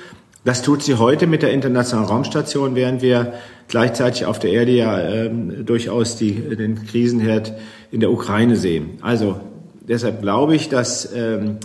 Das 0.43 0.63
tut 0.63 0.83
sie 0.83 0.95
heute 0.95 1.27
mit 1.27 1.43
der 1.43 1.53
Internationalen 1.53 2.09
Raumstation, 2.09 2.75
während 2.75 3.03
wir 3.03 3.35
gleichzeitig 3.69 4.25
auf 4.25 4.39
der 4.39 4.53
Erde 4.53 4.73
ja 4.73 4.99
ähm, 4.99 5.67
durchaus 5.67 6.17
die, 6.17 6.33
den 6.33 6.87
Krisenherd 6.87 7.53
in 7.91 8.01
der 8.01 8.11
Ukraine 8.11 8.57
sehen. 8.57 8.99
Also 9.03 9.39
deshalb 9.83 10.23
glaube 10.23 10.57
ich, 10.57 10.71
dass 10.71 11.13
ähm, 11.15 11.59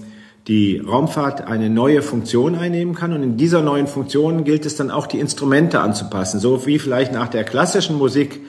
die 0.47 0.77
Raumfahrt 0.77 1.47
eine 1.47 1.69
neue 1.69 2.01
Funktion 2.01 2.55
einnehmen 2.55 2.95
kann. 2.95 3.13
Und 3.13 3.23
in 3.23 3.37
dieser 3.37 3.61
neuen 3.61 3.87
Funktion 3.87 4.43
gilt 4.43 4.65
es 4.65 4.75
dann 4.75 4.91
auch, 4.91 5.07
die 5.07 5.19
Instrumente 5.19 5.79
anzupassen. 5.79 6.41
So 6.41 6.65
wie 6.65 6.77
vielleicht 6.77 7.13
nach 7.13 7.29
der 7.29 7.45
klassischen 7.45 7.97
Musik, 7.97 8.41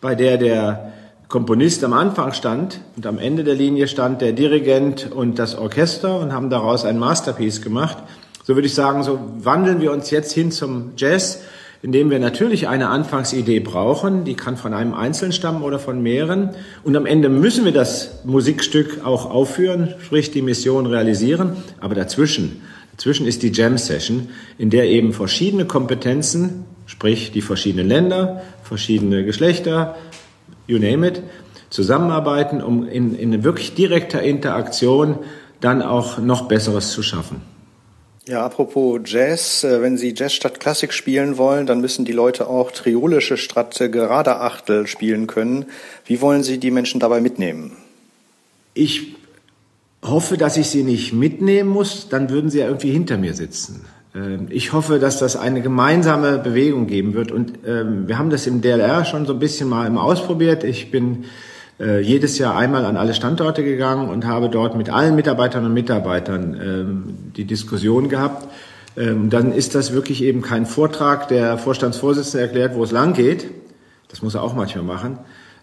bei 0.00 0.14
der 0.14 0.38
der 0.38 0.92
Komponist 1.28 1.84
am 1.84 1.92
Anfang 1.92 2.32
stand 2.32 2.80
und 2.96 3.06
am 3.06 3.18
Ende 3.18 3.44
der 3.44 3.54
Linie 3.54 3.88
stand 3.88 4.20
der 4.20 4.32
Dirigent 4.32 5.12
und 5.12 5.38
das 5.38 5.56
Orchester 5.56 6.20
und 6.20 6.32
haben 6.32 6.50
daraus 6.50 6.84
ein 6.84 6.98
Masterpiece 6.98 7.60
gemacht. 7.60 7.98
So 8.46 8.56
würde 8.56 8.66
ich 8.66 8.74
sagen, 8.74 9.02
so 9.02 9.18
wandeln 9.38 9.80
wir 9.80 9.90
uns 9.90 10.10
jetzt 10.10 10.32
hin 10.32 10.50
zum 10.50 10.92
Jazz, 10.98 11.40
indem 11.80 12.10
wir 12.10 12.18
natürlich 12.18 12.68
eine 12.68 12.88
Anfangsidee 12.88 13.60
brauchen, 13.60 14.24
die 14.24 14.34
kann 14.34 14.58
von 14.58 14.74
einem 14.74 14.92
Einzelnen 14.92 15.32
stammen 15.32 15.62
oder 15.62 15.78
von 15.78 16.02
mehreren. 16.02 16.50
Und 16.82 16.94
am 16.94 17.06
Ende 17.06 17.30
müssen 17.30 17.64
wir 17.64 17.72
das 17.72 18.22
Musikstück 18.24 19.02
auch 19.02 19.30
aufführen, 19.30 19.94
sprich 20.04 20.30
die 20.30 20.42
Mission 20.42 20.84
realisieren. 20.84 21.56
Aber 21.80 21.94
dazwischen, 21.94 22.60
dazwischen 22.92 23.26
ist 23.26 23.42
die 23.42 23.50
Jam 23.50 23.78
Session, 23.78 24.28
in 24.58 24.68
der 24.68 24.90
eben 24.90 25.14
verschiedene 25.14 25.64
Kompetenzen, 25.64 26.66
sprich 26.84 27.32
die 27.32 27.42
verschiedenen 27.42 27.88
Länder, 27.88 28.42
verschiedene 28.62 29.24
Geschlechter, 29.24 29.96
you 30.66 30.78
name 30.78 31.06
it, 31.08 31.22
zusammenarbeiten, 31.70 32.62
um 32.62 32.86
in, 32.86 33.14
in 33.14 33.42
wirklich 33.42 33.74
direkter 33.74 34.22
Interaktion 34.22 35.18
dann 35.60 35.80
auch 35.80 36.18
noch 36.18 36.46
Besseres 36.46 36.92
zu 36.92 37.02
schaffen. 37.02 37.53
Ja, 38.26 38.44
apropos 38.44 39.00
Jazz, 39.04 39.64
äh, 39.64 39.82
wenn 39.82 39.98
Sie 39.98 40.14
Jazz 40.16 40.32
statt 40.32 40.58
Klassik 40.58 40.94
spielen 40.94 41.36
wollen, 41.36 41.66
dann 41.66 41.80
müssen 41.80 42.06
die 42.06 42.12
Leute 42.12 42.48
auch 42.48 42.70
triolische 42.70 43.36
statt 43.36 43.78
gerade 43.92 44.40
Achtel 44.40 44.86
spielen 44.86 45.26
können. 45.26 45.66
Wie 46.06 46.20
wollen 46.22 46.42
Sie 46.42 46.58
die 46.58 46.70
Menschen 46.70 47.00
dabei 47.00 47.20
mitnehmen? 47.20 47.76
Ich 48.72 49.14
hoffe, 50.02 50.36
dass 50.36 50.56
ich 50.56 50.68
sie 50.68 50.82
nicht 50.82 51.12
mitnehmen 51.12 51.70
muss, 51.70 52.08
dann 52.08 52.30
würden 52.30 52.50
sie 52.50 52.58
ja 52.58 52.66
irgendwie 52.66 52.90
hinter 52.90 53.16
mir 53.16 53.34
sitzen. 53.34 53.84
Ähm, 54.14 54.46
ich 54.50 54.72
hoffe, 54.72 54.98
dass 54.98 55.18
das 55.18 55.36
eine 55.36 55.62
gemeinsame 55.62 56.38
Bewegung 56.38 56.86
geben 56.86 57.14
wird. 57.14 57.32
Und 57.32 57.52
ähm, 57.66 58.06
wir 58.06 58.18
haben 58.18 58.30
das 58.30 58.46
im 58.46 58.60
DLR 58.60 59.04
schon 59.04 59.26
so 59.26 59.32
ein 59.32 59.38
bisschen 59.38 59.68
mal 59.68 59.96
ausprobiert. 59.96 60.64
Ich 60.64 60.90
bin 60.90 61.24
äh, 61.80 62.00
jedes 62.00 62.38
Jahr 62.38 62.56
einmal 62.56 62.84
an 62.84 62.96
alle 62.96 63.14
Standorte 63.14 63.64
gegangen 63.64 64.08
und 64.08 64.26
habe 64.26 64.48
dort 64.48 64.76
mit 64.76 64.90
allen 64.90 65.16
Mitarbeitern 65.16 65.64
und 65.64 65.74
Mitarbeitern 65.74 66.60
ähm, 66.62 67.16
die 67.36 67.44
Diskussion 67.44 68.08
gehabt. 68.08 68.48
Ähm, 68.96 69.28
dann 69.28 69.52
ist 69.52 69.74
das 69.74 69.92
wirklich 69.92 70.22
eben 70.22 70.40
kein 70.40 70.66
Vortrag, 70.66 71.28
der 71.28 71.58
Vorstandsvorsitzende 71.58 72.46
erklärt, 72.46 72.74
wo 72.74 72.84
es 72.84 72.92
lang 72.92 73.12
geht. 73.12 73.46
Das 74.08 74.22
muss 74.22 74.34
er 74.34 74.42
auch 74.42 74.54
manchmal 74.54 74.84
machen. 74.84 75.18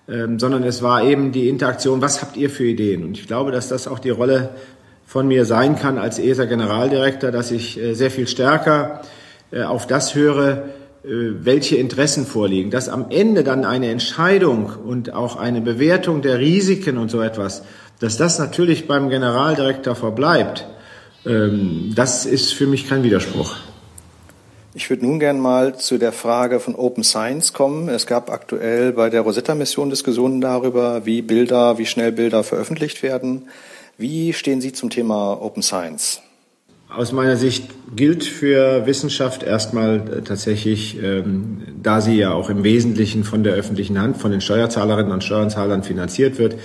Ähm, 0.09 0.39
sondern 0.39 0.63
es 0.63 0.81
war 0.81 1.03
eben 1.03 1.31
die 1.31 1.47
Interaktion, 1.47 2.01
was 2.01 2.21
habt 2.21 2.35
ihr 2.35 2.49
für 2.49 2.65
Ideen? 2.65 3.03
Und 3.05 3.17
ich 3.17 3.27
glaube, 3.27 3.51
dass 3.51 3.69
das 3.69 3.87
auch 3.87 3.99
die 3.99 4.09
Rolle 4.09 4.49
von 5.05 5.27
mir 5.27 5.45
sein 5.45 5.77
kann 5.77 5.97
als 5.97 6.19
ESA 6.19 6.45
Generaldirektor, 6.45 7.31
dass 7.31 7.51
ich 7.51 7.79
äh, 7.79 7.93
sehr 7.93 8.11
viel 8.11 8.27
stärker 8.27 9.01
äh, 9.51 9.63
auf 9.63 9.87
das 9.87 10.15
höre, 10.15 10.63
welche 11.03 11.77
Interessen 11.77 12.25
vorliegen, 12.25 12.69
dass 12.69 12.87
am 12.87 13.07
Ende 13.09 13.43
dann 13.43 13.65
eine 13.65 13.89
Entscheidung 13.89 14.71
und 14.85 15.13
auch 15.13 15.35
eine 15.35 15.61
Bewertung 15.61 16.21
der 16.21 16.39
Risiken 16.39 16.97
und 16.97 17.09
so 17.09 17.21
etwas, 17.21 17.63
dass 17.99 18.17
das 18.17 18.37
natürlich 18.37 18.87
beim 18.87 19.09
Generaldirektor 19.09 19.95
verbleibt, 19.95 20.67
ähm, 21.25 21.93
das 21.95 22.25
ist 22.25 22.53
für 22.53 22.67
mich 22.67 22.87
kein 22.87 23.03
Widerspruch. 23.03 23.55
Ich 24.73 24.89
würde 24.89 25.05
nun 25.05 25.19
gern 25.19 25.39
mal 25.39 25.75
zu 25.77 25.97
der 25.97 26.13
Frage 26.13 26.59
von 26.59 26.75
Open 26.75 27.03
Science 27.03 27.51
kommen. 27.51 27.89
Es 27.89 28.07
gab 28.07 28.29
aktuell 28.29 28.93
bei 28.93 29.09
der 29.09 29.21
Rosetta-Mission 29.21 29.89
Diskussionen 29.89 30.39
darüber, 30.39 31.05
wie 31.05 31.21
Bilder, 31.21 31.77
wie 31.77 31.85
schnell 31.85 32.13
Bilder 32.13 32.43
veröffentlicht 32.43 33.03
werden. 33.03 33.49
Wie 33.97 34.33
stehen 34.33 34.61
Sie 34.61 34.71
zum 34.71 34.89
Thema 34.89 35.41
Open 35.41 35.61
Science? 35.61 36.21
Aus 36.93 37.13
meiner 37.13 37.37
Sicht 37.37 37.69
gilt 37.95 38.25
für 38.25 38.85
Wissenschaft 38.85 39.43
erstmal 39.43 39.95
äh, 39.95 40.21
tatsächlich, 40.23 41.01
ähm, 41.01 41.61
da 41.81 42.01
sie 42.01 42.17
ja 42.17 42.33
auch 42.33 42.49
im 42.49 42.65
Wesentlichen 42.65 43.23
von 43.23 43.45
der 43.45 43.53
öffentlichen 43.53 43.97
Hand, 43.97 44.17
von 44.17 44.31
den 44.31 44.41
Steuerzahlerinnen 44.41 45.11
und 45.11 45.23
Steuerzahlern 45.23 45.83
finanziert 45.83 46.37
wird, 46.37 46.55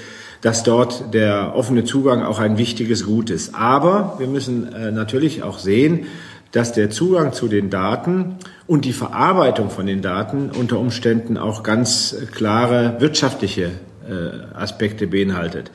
dass 0.41 0.65
dort 0.65 1.15
der 1.15 1.55
offene 1.55 1.85
Zugang 1.85 2.25
auch 2.25 2.41
ein 2.41 2.59
wichtiges 2.59 3.07
Gut 3.07 3.31
ist. 3.31 3.55
Aber 3.55 4.17
wir 4.19 4.27
müssen 4.27 4.73
äh, 4.73 4.91
natürlich 4.91 5.45
auch 5.45 5.61
sehen, 5.61 6.07
dass 6.51 6.73
der 6.73 6.91
Zugang 6.91 7.33
zu 7.33 7.47
den 7.47 7.71
Daten 7.71 8.37
und 8.67 8.85
die 8.85 8.93
Verarbeitung 8.93 9.71
von 9.71 9.87
den 9.87 10.03
Daten 10.03 10.51
unter 10.51 10.81
Umständen 10.81 11.39
auch 11.39 11.63
ganz 11.63 12.17
klare 12.33 12.97
wirtschaftliche 12.99 13.71
äh, 14.09 14.57
Aspekte 14.57 15.07
beinhaltet. 15.07 15.71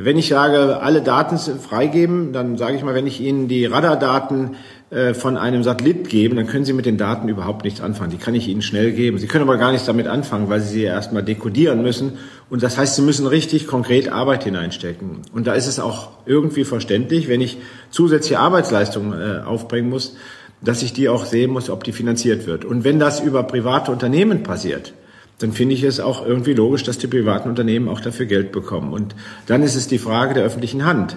Wenn 0.00 0.16
ich 0.16 0.28
sage, 0.28 0.80
alle 0.80 1.02
Daten 1.02 1.38
freigeben, 1.38 2.32
dann 2.32 2.56
sage 2.56 2.76
ich 2.76 2.84
mal, 2.84 2.94
wenn 2.94 3.08
ich 3.08 3.20
Ihnen 3.20 3.48
die 3.48 3.66
Radardaten 3.66 4.54
äh, 4.90 5.12
von 5.12 5.36
einem 5.36 5.64
Satellit 5.64 6.08
gebe, 6.08 6.36
dann 6.36 6.46
können 6.46 6.64
Sie 6.64 6.72
mit 6.72 6.86
den 6.86 6.96
Daten 6.96 7.28
überhaupt 7.28 7.64
nichts 7.64 7.80
anfangen. 7.80 8.12
Die 8.12 8.16
kann 8.16 8.36
ich 8.36 8.46
Ihnen 8.46 8.62
schnell 8.62 8.92
geben. 8.92 9.18
Sie 9.18 9.26
können 9.26 9.42
aber 9.42 9.56
gar 9.56 9.72
nichts 9.72 9.86
damit 9.86 10.06
anfangen, 10.06 10.48
weil 10.48 10.60
Sie 10.60 10.68
sie 10.68 10.82
erstmal 10.84 11.24
dekodieren 11.24 11.82
müssen. 11.82 12.12
Und 12.48 12.62
das 12.62 12.78
heißt, 12.78 12.94
Sie 12.94 13.02
müssen 13.02 13.26
richtig 13.26 13.66
konkret 13.66 14.08
Arbeit 14.08 14.44
hineinstecken. 14.44 15.22
Und 15.34 15.48
da 15.48 15.54
ist 15.54 15.66
es 15.66 15.80
auch 15.80 16.10
irgendwie 16.26 16.62
verständlich, 16.62 17.26
wenn 17.26 17.40
ich 17.40 17.58
zusätzliche 17.90 18.38
Arbeitsleistungen 18.38 19.12
äh, 19.20 19.42
aufbringen 19.44 19.90
muss, 19.90 20.14
dass 20.60 20.82
ich 20.82 20.92
die 20.92 21.08
auch 21.08 21.24
sehen 21.24 21.50
muss, 21.50 21.70
ob 21.70 21.82
die 21.82 21.92
finanziert 21.92 22.46
wird. 22.46 22.64
Und 22.64 22.84
wenn 22.84 23.00
das 23.00 23.18
über 23.18 23.42
private 23.42 23.90
Unternehmen 23.90 24.44
passiert, 24.44 24.92
dann 25.38 25.52
finde 25.52 25.74
ich 25.74 25.82
es 25.82 26.00
auch 26.00 26.26
irgendwie 26.26 26.54
logisch, 26.54 26.82
dass 26.82 26.98
die 26.98 27.06
privaten 27.06 27.48
Unternehmen 27.48 27.88
auch 27.88 28.00
dafür 28.00 28.26
Geld 28.26 28.52
bekommen. 28.52 28.92
Und 28.92 29.14
dann 29.46 29.62
ist 29.62 29.76
es 29.76 29.88
die 29.88 29.98
Frage 29.98 30.34
der 30.34 30.44
öffentlichen 30.44 30.84
Hand. 30.84 31.16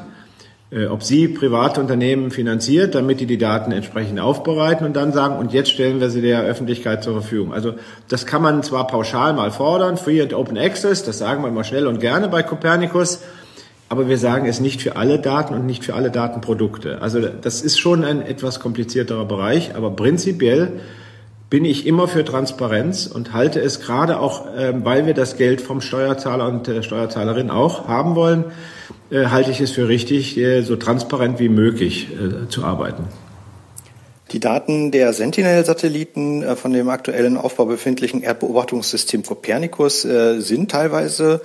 Äh, 0.72 0.86
ob 0.86 1.04
sie 1.04 1.28
private 1.28 1.82
Unternehmen 1.82 2.32
finanziert, 2.32 2.96
damit 2.96 3.20
die 3.20 3.26
die 3.26 3.38
Daten 3.38 3.74
entsprechend 3.74 4.22
aufbereiten 4.22 4.86
und 4.86 4.96
dann 4.96 5.12
sagen, 5.12 5.38
und 5.38 5.52
jetzt 5.52 5.70
stellen 5.70 6.00
wir 6.00 6.10
sie 6.10 6.22
der 6.22 6.44
Öffentlichkeit 6.44 7.04
zur 7.04 7.14
Verfügung. 7.14 7.54
Also 7.54 7.74
das 8.08 8.26
kann 8.26 8.42
man 8.42 8.64
zwar 8.64 8.88
pauschal 8.88 9.34
mal 9.34 9.52
fordern, 9.52 9.98
Free 9.98 10.22
and 10.22 10.34
Open 10.34 10.58
Access, 10.58 11.04
das 11.04 11.18
sagen 11.18 11.44
wir 11.44 11.50
immer 11.50 11.66
schnell 11.66 11.88
und 11.88 12.00
gerne 12.00 12.30
bei 12.30 12.42
Copernicus, 12.42 13.20
aber 13.90 14.08
wir 14.08 14.18
sagen 14.18 14.46
es 14.46 14.62
nicht 14.62 14.82
für 14.82 14.96
alle 14.96 15.20
Daten 15.20 15.54
und 15.56 15.66
nicht 15.66 15.84
für 15.84 15.94
alle 15.94 16.10
Datenprodukte. 16.10 17.02
Also 17.02 17.20
das 17.20 17.62
ist 17.62 17.78
schon 17.78 18.06
ein 18.06 18.22
etwas 18.22 18.62
komplizierterer 18.62 19.26
Bereich, 19.26 19.76
aber 19.76 19.92
prinzipiell 19.92 20.80
bin 21.52 21.66
ich 21.66 21.86
immer 21.86 22.08
für 22.08 22.24
Transparenz 22.24 23.08
und 23.08 23.34
halte 23.34 23.60
es 23.60 23.82
gerade 23.82 24.22
auch, 24.22 24.48
ähm, 24.58 24.86
weil 24.86 25.06
wir 25.06 25.14
das 25.14 25.36
Geld 25.36 25.60
vom 25.60 25.82
Steuerzahler 25.82 26.48
und 26.48 26.66
der 26.66 26.82
Steuerzahlerin 26.82 27.52
auch 27.52 27.90
haben 27.90 28.16
wollen, 28.16 28.46
äh, 29.12 29.26
halte 29.26 29.52
ich 29.52 29.60
es 29.60 29.72
für 29.72 29.90
richtig, 29.90 30.38
äh, 30.38 30.62
so 30.62 30.78
transparent 30.78 31.40
wie 31.40 31.50
möglich 31.50 32.08
äh, 32.14 32.48
zu 32.48 32.64
arbeiten. 32.64 33.04
Die 34.32 34.40
Daten 34.40 34.92
der 34.92 35.12
Sentinel-Satelliten 35.12 36.56
von 36.56 36.72
dem 36.72 36.88
aktuellen 36.88 37.36
Aufbau 37.36 37.66
befindlichen 37.66 38.24
Erdbeobachtungssystem 38.24 39.24
Copernicus 39.24 40.04
sind 40.04 40.72
teilweise 40.72 41.42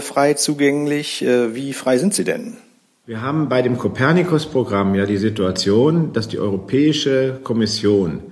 frei 0.00 0.32
zugänglich. 0.32 1.22
Wie 1.22 1.74
frei 1.74 1.98
sind 1.98 2.14
sie 2.14 2.24
denn? 2.24 2.56
Wir 3.04 3.20
haben 3.20 3.50
bei 3.50 3.60
dem 3.60 3.76
Copernicus-Programm 3.76 4.94
ja 4.94 5.04
die 5.04 5.18
Situation, 5.18 6.14
dass 6.14 6.26
die 6.26 6.38
Europäische 6.38 7.38
Kommission 7.44 8.31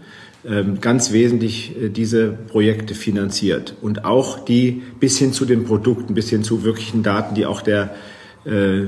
ganz 0.80 1.12
wesentlich 1.12 1.76
äh, 1.76 1.88
diese 1.90 2.28
Projekte 2.28 2.94
finanziert 2.94 3.74
und 3.82 4.04
auch 4.04 4.44
die 4.44 4.82
bis 4.98 5.18
hin 5.18 5.32
zu 5.32 5.44
den 5.44 5.64
Produkten, 5.64 6.14
bis 6.14 6.30
hin 6.30 6.42
zu 6.42 6.64
wirklichen 6.64 7.02
Daten, 7.02 7.34
die 7.34 7.46
auch 7.46 7.60
der 7.60 7.94
äh, 8.46 8.84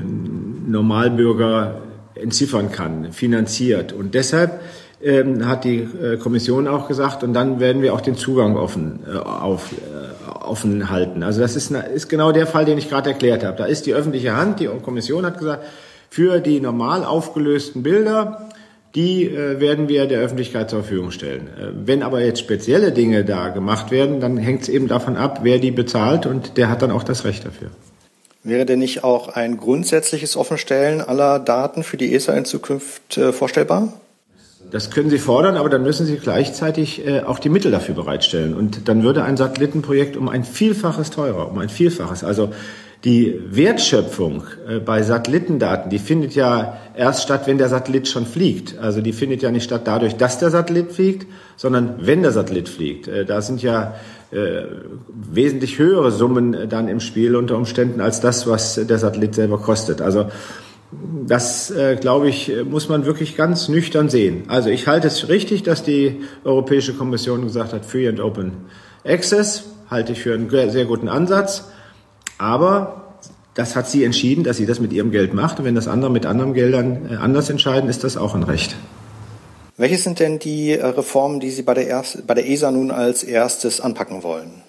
Normalbürger 0.66 1.82
entziffern 2.14 2.70
kann, 2.70 3.12
finanziert. 3.12 3.92
Und 3.92 4.14
deshalb 4.14 4.60
ähm, 5.02 5.46
hat 5.46 5.64
die 5.64 5.80
äh, 5.80 6.16
Kommission 6.16 6.68
auch 6.68 6.88
gesagt, 6.88 7.22
und 7.24 7.34
dann 7.34 7.60
werden 7.60 7.82
wir 7.82 7.92
auch 7.92 8.00
den 8.00 8.16
Zugang 8.16 8.56
offen, 8.56 9.00
äh, 9.06 9.18
auf, 9.18 9.72
äh, 9.72 10.30
offen 10.42 10.90
halten. 10.90 11.22
Also 11.22 11.40
das 11.40 11.56
ist, 11.56 11.70
ist 11.70 12.08
genau 12.08 12.32
der 12.32 12.46
Fall, 12.46 12.64
den 12.64 12.78
ich 12.78 12.88
gerade 12.88 13.10
erklärt 13.10 13.44
habe. 13.44 13.58
Da 13.58 13.64
ist 13.64 13.86
die 13.86 13.94
öffentliche 13.94 14.36
Hand, 14.36 14.60
die 14.60 14.68
Kommission 14.82 15.26
hat 15.26 15.38
gesagt, 15.38 15.64
für 16.08 16.40
die 16.40 16.60
normal 16.60 17.04
aufgelösten 17.04 17.82
Bilder 17.82 18.48
die 18.94 19.26
äh, 19.26 19.60
werden 19.60 19.88
wir 19.88 20.06
der 20.06 20.20
Öffentlichkeit 20.20 20.70
zur 20.70 20.80
Verfügung 20.80 21.10
stellen. 21.10 21.48
Äh, 21.48 21.68
wenn 21.86 22.02
aber 22.02 22.20
jetzt 22.20 22.40
spezielle 22.40 22.92
Dinge 22.92 23.24
da 23.24 23.48
gemacht 23.48 23.90
werden, 23.90 24.20
dann 24.20 24.36
hängt 24.36 24.62
es 24.62 24.68
eben 24.68 24.88
davon 24.88 25.16
ab, 25.16 25.40
wer 25.42 25.58
die 25.58 25.70
bezahlt 25.70 26.26
und 26.26 26.56
der 26.56 26.68
hat 26.68 26.82
dann 26.82 26.90
auch 26.90 27.04
das 27.04 27.24
Recht 27.24 27.44
dafür. 27.44 27.70
Wäre 28.44 28.66
denn 28.66 28.80
nicht 28.80 29.04
auch 29.04 29.28
ein 29.28 29.56
grundsätzliches 29.56 30.36
Offenstellen 30.36 31.00
aller 31.00 31.38
Daten 31.38 31.84
für 31.84 31.96
die 31.96 32.12
ESA 32.14 32.34
in 32.34 32.44
Zukunft 32.44 33.16
äh, 33.16 33.32
vorstellbar? 33.32 33.92
das 34.72 34.90
können 34.90 35.10
Sie 35.10 35.18
fordern, 35.18 35.56
aber 35.56 35.68
dann 35.68 35.82
müssen 35.82 36.06
Sie 36.06 36.16
gleichzeitig 36.16 37.06
äh, 37.06 37.20
auch 37.20 37.38
die 37.38 37.50
Mittel 37.50 37.70
dafür 37.70 37.94
bereitstellen. 37.94 38.54
Und 38.54 38.88
dann 38.88 39.02
würde 39.02 39.22
ein 39.22 39.36
Satellitenprojekt 39.36 40.16
um 40.16 40.28
ein 40.28 40.44
Vielfaches 40.44 41.10
teurer, 41.10 41.50
um 41.50 41.58
ein 41.58 41.68
Vielfaches. 41.68 42.24
Also 42.24 42.50
die 43.04 43.40
Wertschöpfung 43.50 44.44
äh, 44.68 44.78
bei 44.78 45.02
Satellitendaten, 45.02 45.90
die 45.90 45.98
findet 45.98 46.34
ja 46.34 46.78
erst 46.96 47.22
statt, 47.22 47.46
wenn 47.46 47.58
der 47.58 47.68
Satellit 47.68 48.06
schon 48.06 48.26
fliegt. 48.26 48.78
Also 48.78 49.00
die 49.00 49.12
findet 49.12 49.42
ja 49.42 49.50
nicht 49.50 49.64
statt 49.64 49.82
dadurch, 49.84 50.16
dass 50.16 50.38
der 50.38 50.50
Satellit 50.50 50.92
fliegt, 50.92 51.26
sondern 51.56 51.94
wenn 51.98 52.22
der 52.22 52.30
Satellit 52.30 52.68
fliegt. 52.68 53.08
Äh, 53.08 53.24
da 53.24 53.40
sind 53.40 53.60
ja 53.60 53.94
äh, 54.30 54.62
wesentlich 55.08 55.78
höhere 55.78 56.12
Summen 56.12 56.68
dann 56.68 56.88
im 56.88 57.00
Spiel 57.00 57.34
unter 57.34 57.56
Umständen 57.56 58.00
als 58.00 58.20
das, 58.20 58.46
was 58.46 58.74
der 58.74 58.98
Satellit 58.98 59.34
selber 59.34 59.58
kostet. 59.58 60.00
Also 60.00 60.26
das, 61.26 61.72
glaube 62.00 62.28
ich, 62.28 62.52
muss 62.68 62.90
man 62.90 63.06
wirklich 63.06 63.34
ganz 63.34 63.70
nüchtern 63.70 64.10
sehen. 64.10 64.42
Also 64.48 64.68
ich 64.68 64.86
halte 64.86 65.06
es 65.06 65.30
richtig, 65.30 65.62
dass 65.62 65.82
die 65.82 66.20
Europäische 66.44 66.92
Kommission 66.92 67.44
gesagt 67.44 67.72
hat, 67.72 67.86
Free 67.86 68.06
and 68.06 68.20
Open 68.20 68.52
Access 69.02 69.64
halte 69.88 70.12
ich 70.12 70.20
für 70.20 70.34
einen 70.34 70.50
sehr 70.50 70.84
guten 70.84 71.08
Ansatz. 71.08 71.71
Aber 72.42 73.14
das 73.54 73.76
hat 73.76 73.88
sie 73.88 74.02
entschieden, 74.02 74.42
dass 74.42 74.56
sie 74.56 74.66
das 74.66 74.80
mit 74.80 74.92
ihrem 74.92 75.12
Geld 75.12 75.32
macht. 75.32 75.60
Und 75.60 75.64
wenn 75.64 75.76
das 75.76 75.86
andere 75.86 76.10
mit 76.10 76.26
anderen 76.26 76.54
Geldern 76.54 77.08
äh, 77.08 77.14
anders 77.14 77.48
entscheiden, 77.50 77.88
ist 77.88 78.02
das 78.02 78.16
auch 78.16 78.34
ein 78.34 78.42
Recht. 78.42 78.74
Welche 79.76 79.96
sind 79.96 80.18
denn 80.18 80.40
die 80.40 80.72
äh, 80.72 80.84
Reformen, 80.84 81.38
die 81.38 81.50
Sie 81.50 81.62
bei 81.62 81.74
der, 81.74 81.86
Erst 81.86 82.26
bei 82.26 82.34
der 82.34 82.48
ESA 82.48 82.72
nun 82.72 82.90
als 82.90 83.22
erstes 83.22 83.80
anpacken 83.80 84.24
wollen? 84.24 84.62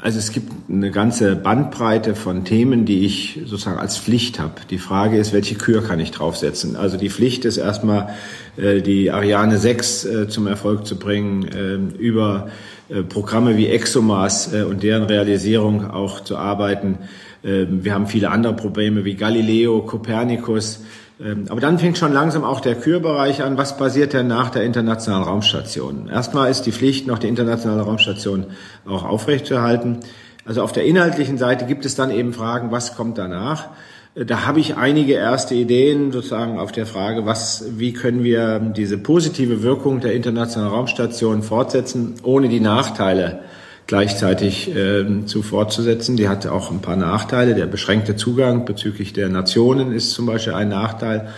Also 0.00 0.18
es 0.18 0.30
gibt 0.30 0.52
eine 0.70 0.90
ganze 0.90 1.36
Bandbreite 1.36 2.14
von 2.14 2.44
Themen, 2.44 2.84
die 2.84 3.04
ich 3.04 3.40
sozusagen 3.44 3.78
als 3.78 3.98
Pflicht 3.98 4.38
habe. 4.38 4.54
Die 4.70 4.78
Frage 4.78 5.18
ist, 5.18 5.32
welche 5.32 5.56
Kür 5.56 5.82
kann 5.82 5.98
ich 6.00 6.10
draufsetzen? 6.10 6.76
Also 6.76 6.96
die 6.96 7.10
Pflicht 7.10 7.44
ist 7.44 7.56
erstmal, 7.56 8.10
äh, 8.56 8.82
die 8.82 9.10
Ariane 9.10 9.58
6 9.58 10.08
zum 10.28 10.46
Erfolg 10.46 10.86
zu 10.86 10.98
bringen, 10.98 11.48
ähm, 11.56 11.90
über 11.98 12.48
äh, 12.88 13.02
Programme 13.02 13.56
wie 13.56 13.66
ExoMars 13.66 14.52
äh, 14.52 14.62
und 14.62 14.82
deren 14.82 15.04
Realisierung 15.04 15.90
auch 15.90 16.20
zu 16.20 16.36
arbeiten. 16.36 16.98
Ähm, 17.42 17.84
wir 17.84 17.94
haben 17.94 18.06
viele 18.06 18.30
andere 18.30 18.54
Probleme 18.54 19.04
wie 19.04 19.14
Galileo, 19.14 19.82
Copernicus. 19.82 20.84
Ähm, 21.20 21.46
aber 21.48 21.60
dann 21.60 21.78
fängt 21.78 21.98
schon 21.98 22.12
langsam 22.12 22.44
auch 22.44 22.60
der 22.60 22.74
Kürbereich 22.74 23.42
an. 23.42 23.56
Was 23.56 23.76
passiert 23.76 24.12
denn 24.12 24.26
nach 24.26 24.50
der 24.50 24.64
internationalen 24.64 25.24
Raumstation? 25.24 26.08
Erstmal 26.08 26.50
ist 26.50 26.62
die 26.62 26.72
Pflicht, 26.72 27.06
noch 27.06 27.18
die 27.18 27.28
internationale 27.28 27.82
Raumstation 27.82 28.46
auch 28.86 29.04
aufrechtzuerhalten. 29.04 30.00
Also 30.44 30.62
auf 30.62 30.72
der 30.72 30.84
inhaltlichen 30.84 31.38
Seite 31.38 31.64
gibt 31.66 31.84
es 31.84 31.96
dann 31.96 32.10
eben 32.10 32.32
Fragen, 32.32 32.70
was 32.70 32.94
kommt 32.96 33.18
danach? 33.18 33.68
Da 34.14 34.46
habe 34.46 34.60
ich 34.60 34.76
einige 34.76 35.14
erste 35.14 35.54
Ideen 35.54 36.10
sozusagen 36.10 36.58
auf 36.58 36.72
der 36.72 36.86
Frage, 36.86 37.26
was, 37.26 37.64
wie 37.76 37.92
können 37.92 38.24
wir 38.24 38.60
diese 38.60 38.96
positive 38.96 39.62
Wirkung 39.62 40.00
der 40.00 40.14
internationalen 40.14 40.72
Raumstation 40.72 41.42
fortsetzen, 41.42 42.14
ohne 42.22 42.48
die 42.48 42.60
Nachteile 42.60 43.40
gleichzeitig 43.86 44.74
äh, 44.74 45.24
zu 45.26 45.42
fortzusetzen. 45.42 46.16
Die 46.16 46.28
hat 46.28 46.46
auch 46.46 46.70
ein 46.70 46.80
paar 46.80 46.96
Nachteile. 46.96 47.54
Der 47.54 47.66
beschränkte 47.66 48.16
Zugang 48.16 48.64
bezüglich 48.64 49.12
der 49.12 49.28
Nationen 49.28 49.92
ist 49.92 50.10
zum 50.10 50.26
Beispiel 50.26 50.54
ein 50.54 50.68
Nachteil. 50.68 51.28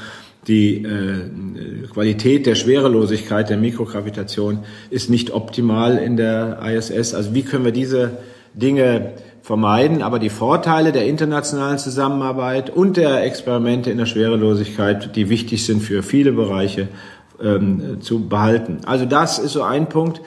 Die 0.46 0.82
äh, 0.82 1.86
Qualität 1.92 2.46
der 2.46 2.54
Schwerelosigkeit 2.54 3.50
der 3.50 3.58
Mikrogravitation 3.58 4.60
ist 4.88 5.10
nicht 5.10 5.30
optimal 5.30 5.98
in 5.98 6.16
der 6.16 6.60
ISS. 6.64 7.14
Also 7.14 7.34
wie 7.34 7.42
können 7.42 7.64
wir 7.64 7.72
diese 7.72 8.12
Dinge 8.54 9.12
vermeiden. 9.48 10.02
Aber 10.02 10.18
die 10.18 10.28
Vorteile 10.28 10.92
der 10.92 11.06
internationalen 11.06 11.78
Zusammenarbeit 11.78 12.68
und 12.70 12.98
der 12.98 13.24
Experimente 13.24 13.90
in 13.90 13.96
der 13.98 14.06
Schwerelosigkeit, 14.06 15.16
die 15.16 15.30
wichtig 15.30 15.64
sind 15.64 15.80
für 15.82 16.02
viele 16.02 16.32
Bereiche, 16.32 16.88
ähm, 17.42 17.98
zu 18.00 18.28
behalten. 18.28 18.80
Also 18.84 19.06
das 19.06 19.38
ist 19.38 19.52
so 19.52 19.62
ein 19.62 19.88
Punkt. 19.88 20.20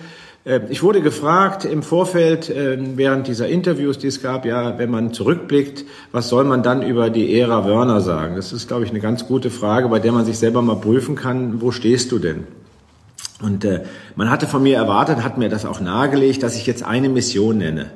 Äh, 0.46 0.62
ich 0.70 0.84
wurde 0.84 1.02
gefragt 1.02 1.66
im 1.66 1.84
Vorfeld 1.84 2.50
äh, 2.50 2.78
während 2.96 3.28
dieser 3.28 3.48
Interviews, 3.48 3.98
die 3.98 4.08
es 4.08 4.22
gab, 4.22 4.46
ja, 4.46 4.78
wenn 4.78 4.90
man 4.90 5.14
zurückblickt, 5.14 5.86
was 6.12 6.30
soll 6.30 6.44
man 6.44 6.64
dann 6.64 6.82
über 6.82 7.10
die 7.10 7.40
Ära 7.40 7.66
Wörner 7.66 8.02
sagen? 8.02 8.36
Das 8.36 8.54
ist, 8.54 8.68
glaube 8.68 8.86
ich, 8.86 8.92
eine 8.92 9.00
ganz 9.00 9.28
gute 9.28 9.50
Frage, 9.50 9.90
bei 9.90 10.00
der 10.00 10.12
man 10.12 10.26
sich 10.26 10.38
selber 10.38 10.62
mal 10.62 10.78
prüfen 10.78 11.16
kann, 11.16 11.62
wo 11.62 11.72
stehst 11.72 12.12
du 12.12 12.20
denn? 12.20 12.46
Und 13.42 13.66
äh, 13.66 13.82
man 14.16 14.30
hatte 14.30 14.48
von 14.48 14.62
mir 14.62 14.78
erwartet, 14.78 15.24
hat 15.24 15.38
mir 15.38 15.50
das 15.50 15.66
auch 15.66 15.80
nahegelegt, 15.80 16.44
dass 16.44 16.56
ich 16.56 16.68
jetzt 16.68 16.84
eine 16.84 17.10
Mission 17.10 17.58
nenne 17.58 17.92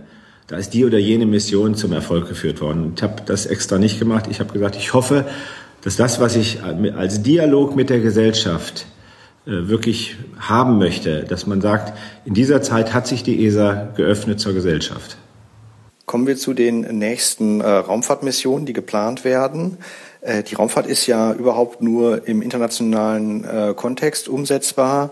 da 0.47 0.57
ist 0.57 0.73
die 0.73 0.85
oder 0.85 0.99
jene 0.99 1.25
Mission 1.25 1.75
zum 1.75 1.91
Erfolg 1.91 2.27
geführt 2.29 2.61
worden. 2.61 2.93
Ich 2.95 3.03
habe 3.03 3.15
das 3.25 3.45
extra 3.45 3.77
nicht 3.77 3.97
gemacht. 3.99 4.25
Ich 4.29 4.39
habe 4.39 4.53
gesagt, 4.53 4.75
ich 4.75 4.93
hoffe, 4.93 5.25
dass 5.81 5.95
das, 5.95 6.19
was 6.19 6.35
ich 6.35 6.59
als 6.63 7.23
Dialog 7.23 7.75
mit 7.75 7.89
der 7.89 7.99
Gesellschaft 7.99 8.81
äh, 8.81 8.94
wirklich 9.45 10.17
haben 10.39 10.77
möchte, 10.77 11.23
dass 11.23 11.45
man 11.45 11.61
sagt, 11.61 11.93
in 12.25 12.33
dieser 12.33 12.61
Zeit 12.61 12.93
hat 12.93 13.07
sich 13.07 13.23
die 13.23 13.45
ESA 13.45 13.89
geöffnet 13.95 14.39
zur 14.39 14.53
Gesellschaft. 14.53 15.17
Kommen 16.05 16.27
wir 16.27 16.37
zu 16.37 16.53
den 16.53 16.81
nächsten 16.97 17.61
äh, 17.61 17.67
Raumfahrtmissionen, 17.67 18.65
die 18.65 18.73
geplant 18.73 19.23
werden. 19.23 19.77
Äh, 20.21 20.43
die 20.43 20.55
Raumfahrt 20.55 20.87
ist 20.87 21.07
ja 21.07 21.33
überhaupt 21.33 21.81
nur 21.81 22.27
im 22.27 22.41
internationalen 22.41 23.43
äh, 23.43 23.73
Kontext 23.75 24.27
umsetzbar. 24.27 25.11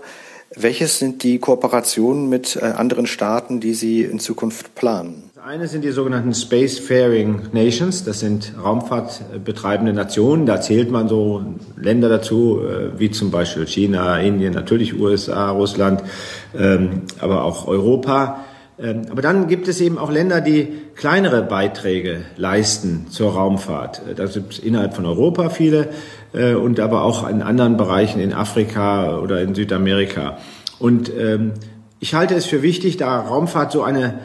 Welches 0.56 1.00
sind 1.00 1.24
die 1.24 1.40
Kooperationen 1.40 2.30
mit 2.30 2.56
äh, 2.56 2.66
anderen 2.66 3.08
Staaten, 3.08 3.60
die 3.60 3.74
Sie 3.74 4.04
in 4.04 4.20
Zukunft 4.20 4.76
planen? 4.76 5.32
Eine 5.46 5.68
sind 5.68 5.84
die 5.84 5.92
sogenannten 5.92 6.34
Spacefaring 6.34 7.50
Nations. 7.52 8.06
Das 8.06 8.22
sind 8.22 8.54
raumfahrtbetreibende 8.64 9.92
Nationen. 9.92 10.46
Da 10.46 10.62
zählt 10.62 10.90
man 10.90 11.10
so 11.10 11.44
Länder 11.76 12.08
dazu, 12.08 12.62
äh, 12.62 12.98
wie 12.98 13.12
zum 13.12 13.30
Beispiel 13.30 13.68
China, 13.68 14.20
Indien, 14.20 14.54
natürlich 14.54 14.98
USA, 14.98 15.50
Russland, 15.50 16.02
ähm, 16.58 17.02
aber 17.20 17.44
auch 17.44 17.68
Europa. 17.68 18.46
Ähm, 18.80 19.02
aber 19.12 19.22
dann 19.22 19.50
gibt 19.50 19.68
es 19.68 19.82
eben 19.82 19.98
auch 19.98 20.10
Länder, 20.10 20.40
die 20.40 20.70
kleinere 20.96 21.42
Beiträge 21.42 22.22
leisten 22.38 23.08
zur 23.10 23.34
Raumfahrt. 23.34 24.02
Äh, 24.10 24.16
da 24.16 24.28
gibt 24.28 24.54
es 24.54 24.60
innerhalb 24.60 24.94
von 24.94 25.06
Europa 25.06 25.50
viele 25.50 25.90
äh, 26.32 26.54
und 26.54 26.80
aber 26.80 27.04
auch 27.04 27.28
in 27.28 27.42
anderen 27.42 27.76
Bereichen 27.76 28.22
in 28.22 28.32
Afrika 28.32 29.18
oder 29.18 29.42
in 29.42 29.56
Südamerika. 29.56 30.38
Und 30.80 31.12
ähm, 31.14 31.52
ich 32.00 32.14
halte 32.14 32.34
es 32.34 32.46
für 32.46 32.62
wichtig, 32.62 32.96
da 32.96 33.20
Raumfahrt 33.20 33.74
so 33.74 33.84
eine 33.84 34.22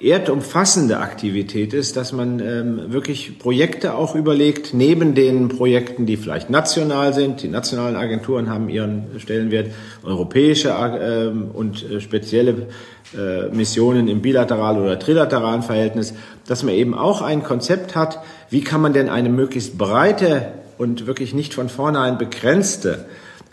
erdumfassende 0.00 0.98
Aktivität 0.98 1.74
ist, 1.74 1.96
dass 1.96 2.12
man 2.12 2.38
ähm, 2.38 2.92
wirklich 2.92 3.36
Projekte 3.40 3.94
auch 3.94 4.14
überlegt, 4.14 4.72
neben 4.72 5.16
den 5.16 5.48
Projekten, 5.48 6.06
die 6.06 6.16
vielleicht 6.16 6.50
national 6.50 7.12
sind. 7.12 7.42
Die 7.42 7.48
nationalen 7.48 7.96
Agenturen 7.96 8.48
haben 8.48 8.68
ihren 8.68 9.18
Stellenwert, 9.18 9.72
europäische 10.04 10.68
ähm, 10.70 11.50
und 11.52 11.90
äh, 11.90 12.00
spezielle 12.00 12.68
äh, 13.16 13.48
Missionen 13.52 14.06
im 14.06 14.22
bilateralen 14.22 14.80
oder 14.80 15.00
trilateralen 15.00 15.62
Verhältnis, 15.62 16.14
dass 16.46 16.62
man 16.62 16.74
eben 16.74 16.94
auch 16.94 17.20
ein 17.20 17.42
Konzept 17.42 17.96
hat, 17.96 18.20
wie 18.50 18.62
kann 18.62 18.80
man 18.80 18.92
denn 18.92 19.08
eine 19.08 19.30
möglichst 19.30 19.78
breite 19.78 20.52
und 20.78 21.08
wirklich 21.08 21.34
nicht 21.34 21.54
von 21.54 21.68
vornherein 21.68 22.18
begrenzte 22.18 23.06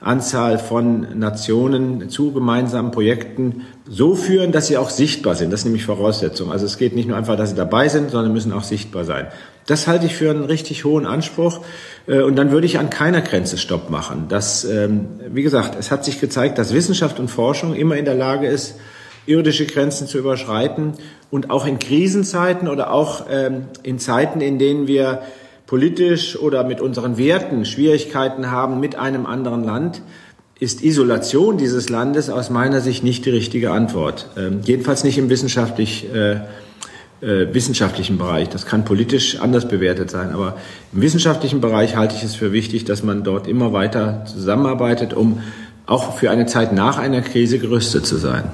Anzahl 0.06 0.60
von 0.60 1.18
Nationen 1.18 2.10
zu 2.10 2.32
gemeinsamen 2.32 2.92
Projekten 2.92 3.64
so 3.90 4.14
führen, 4.14 4.52
dass 4.52 4.68
sie 4.68 4.78
auch 4.78 4.92
sichtbar 4.92 5.34
sind. 5.34 5.52
Das 5.52 5.62
ist 5.62 5.66
nämlich 5.66 5.84
Voraussetzung. 5.84 6.52
Also 6.52 6.68
es 6.68 6.78
geht 6.78 6.96
nicht 6.96 7.08
nur 7.08 7.18
einfach, 7.18 7.36
dass 7.36 7.50
sie 7.50 7.56
dabei 7.56 7.90
sind, 7.90 8.12
sondern 8.12 8.32
müssen 8.32 8.54
auch 8.54 8.64
sichtbar 8.64 9.04
sein. 9.04 9.28
Das 9.66 9.88
halte 9.88 10.06
ich 10.06 10.16
für 10.16 10.30
einen 10.30 10.46
richtig 10.46 10.86
hohen 10.86 11.08
Anspruch. 11.08 11.62
Äh, 12.06 12.22
und 12.22 12.36
dann 12.36 12.52
würde 12.52 12.68
ich 12.68 12.78
an 12.78 12.92
keiner 12.92 13.22
Grenze 13.22 13.58
Stopp 13.58 13.90
machen. 13.90 14.26
Das, 14.30 14.64
ähm, 14.64 15.08
wie 15.34 15.42
gesagt, 15.42 15.76
es 15.80 15.90
hat 15.90 16.06
sich 16.06 16.22
gezeigt, 16.22 16.60
dass 16.60 16.72
Wissenschaft 16.72 17.20
und 17.20 17.30
Forschung 17.30 17.74
immer 17.74 17.98
in 17.98 18.06
der 18.06 18.16
Lage 18.16 18.46
ist, 18.46 18.76
irdische 19.26 19.66
Grenzen 19.66 20.06
zu 20.06 20.20
überschreiten 20.20 20.94
und 21.32 21.50
auch 21.50 21.66
in 21.66 21.80
Krisenzeiten 21.80 22.68
oder 22.68 22.92
auch 22.92 23.26
ähm, 23.28 23.66
in 23.82 23.98
Zeiten, 23.98 24.40
in 24.40 24.60
denen 24.60 24.86
wir 24.86 25.24
politisch 25.76 26.40
oder 26.40 26.64
mit 26.64 26.80
unseren 26.80 27.18
Werten 27.18 27.66
Schwierigkeiten 27.66 28.50
haben 28.50 28.80
mit 28.80 28.96
einem 28.96 29.26
anderen 29.26 29.62
Land, 29.66 30.02
ist 30.58 30.82
Isolation 30.82 31.58
dieses 31.58 31.90
Landes 31.90 32.30
aus 32.30 32.50
meiner 32.50 32.80
Sicht 32.80 33.04
nicht 33.04 33.26
die 33.26 33.32
richtige 33.32 33.72
Antwort. 33.72 34.30
Ähm, 34.38 34.62
jedenfalls 34.64 35.04
nicht 35.04 35.18
im 35.18 35.30
wissenschaftlich, 35.30 36.08
äh, 36.14 36.36
äh, 37.20 37.54
wissenschaftlichen 37.54 38.18
Bereich. 38.18 38.48
Das 38.48 38.66
kann 38.66 38.86
politisch 38.86 39.42
anders 39.42 39.68
bewertet 39.68 40.10
sein. 40.10 40.32
Aber 40.32 40.56
im 40.94 41.02
wissenschaftlichen 41.02 41.60
Bereich 41.60 41.98
halte 41.98 42.16
ich 42.16 42.24
es 42.24 42.36
für 42.36 42.54
wichtig, 42.54 42.86
dass 42.86 43.04
man 43.04 43.26
dort 43.26 43.46
immer 43.46 43.74
weiter 43.74 44.24
zusammenarbeitet, 44.34 45.14
um 45.14 45.42
auch 45.88 46.16
für 46.16 46.32
eine 46.32 46.46
Zeit 46.46 46.72
nach 46.72 46.98
einer 47.00 47.20
Krise 47.20 47.60
gerüstet 47.60 48.06
zu 48.06 48.16
sein. 48.16 48.46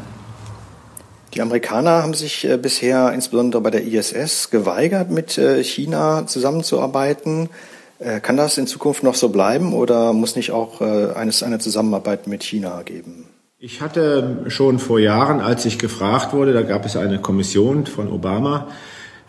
Die 1.34 1.42
Amerikaner 1.42 2.04
haben 2.04 2.14
sich 2.14 2.48
äh, 2.48 2.58
bisher 2.58 3.14
insbesondere 3.14 3.62
bei 3.62 3.70
der 3.70 3.86
ISS 3.86 4.50
geweigert, 4.50 5.10
mit 5.10 5.38
äh, 5.38 5.64
China 5.64 6.28
zusammenzuarbeiten. 6.28 7.50
Äh, 8.00 8.20
kann 8.20 8.36
das 8.36 8.58
in 8.58 8.68
Zukunft 8.68 9.04
noch 9.04 9.16
so 9.16 9.30
bleiben 9.30 9.74
oder 9.74 10.12
muss 10.12 10.36
nicht 10.36 10.52
auch 10.52 10.82
eines, 10.82 11.44
eine 11.44 11.60
Zusammenarbeit 11.60 12.28
mit 12.28 12.44
China 12.44 12.82
geben? 12.84 13.26
Ich 13.60 13.80
hatte 13.80 14.46
schon 14.48 14.80
vor 14.80 15.00
Jahren, 15.00 15.40
als 15.40 15.66
ich 15.66 15.78
gefragt 15.78 16.34
wurde, 16.34 16.52
da 16.52 16.64
gab 16.64 16.86
es 16.86 16.98
eine 16.98 17.20
Kommission 17.20 17.86
von 17.86 18.12
Obama, 18.12 18.68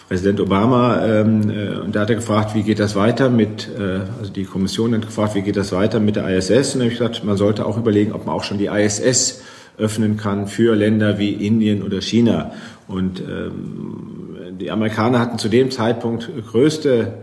Präsident 0.09 0.41
Obama, 0.41 1.05
ähm, 1.05 1.51
äh, 1.51 1.79
und 1.79 1.95
da 1.95 2.01
hat 2.01 2.11
er 2.11 2.17
gefragt, 2.17 2.55
wie 2.55 2.63
geht 2.63 2.81
das 2.81 2.97
weiter 2.97 3.31
mit, 3.31 3.69
also 3.79 4.33
die 4.33 4.45
Kommission 4.45 4.95
hat 4.95 5.03
gefragt, 5.03 5.35
wie 5.35 5.43
geht 5.43 5.57
das 5.57 5.71
weiter 5.73 6.01
mit 6.01 6.17
der 6.17 6.29
ISS? 6.29 6.51
Und 6.51 6.81
dann 6.81 6.81
habe 6.81 6.93
ich 6.93 6.99
gesagt, 6.99 7.25
man 7.25 7.37
sollte 7.37 7.65
auch 7.65 7.77
überlegen, 7.77 8.13
ob 8.13 8.27
man 8.27 8.35
auch 8.35 8.43
schon 8.43 8.59
die 8.59 8.67
ISS 8.67 9.43
öffnen 9.83 10.17
kann 10.17 10.47
für 10.47 10.75
Länder 10.75 11.19
wie 11.19 11.33
Indien 11.33 11.83
oder 11.83 12.01
China. 12.01 12.53
Und 12.89 13.21
ähm, 13.21 14.57
die 14.61 14.71
Amerikaner 14.71 15.19
hatten 15.19 15.39
zu 15.39 15.49
dem 15.49 15.71
Zeitpunkt 15.71 16.31
größte 16.51 17.15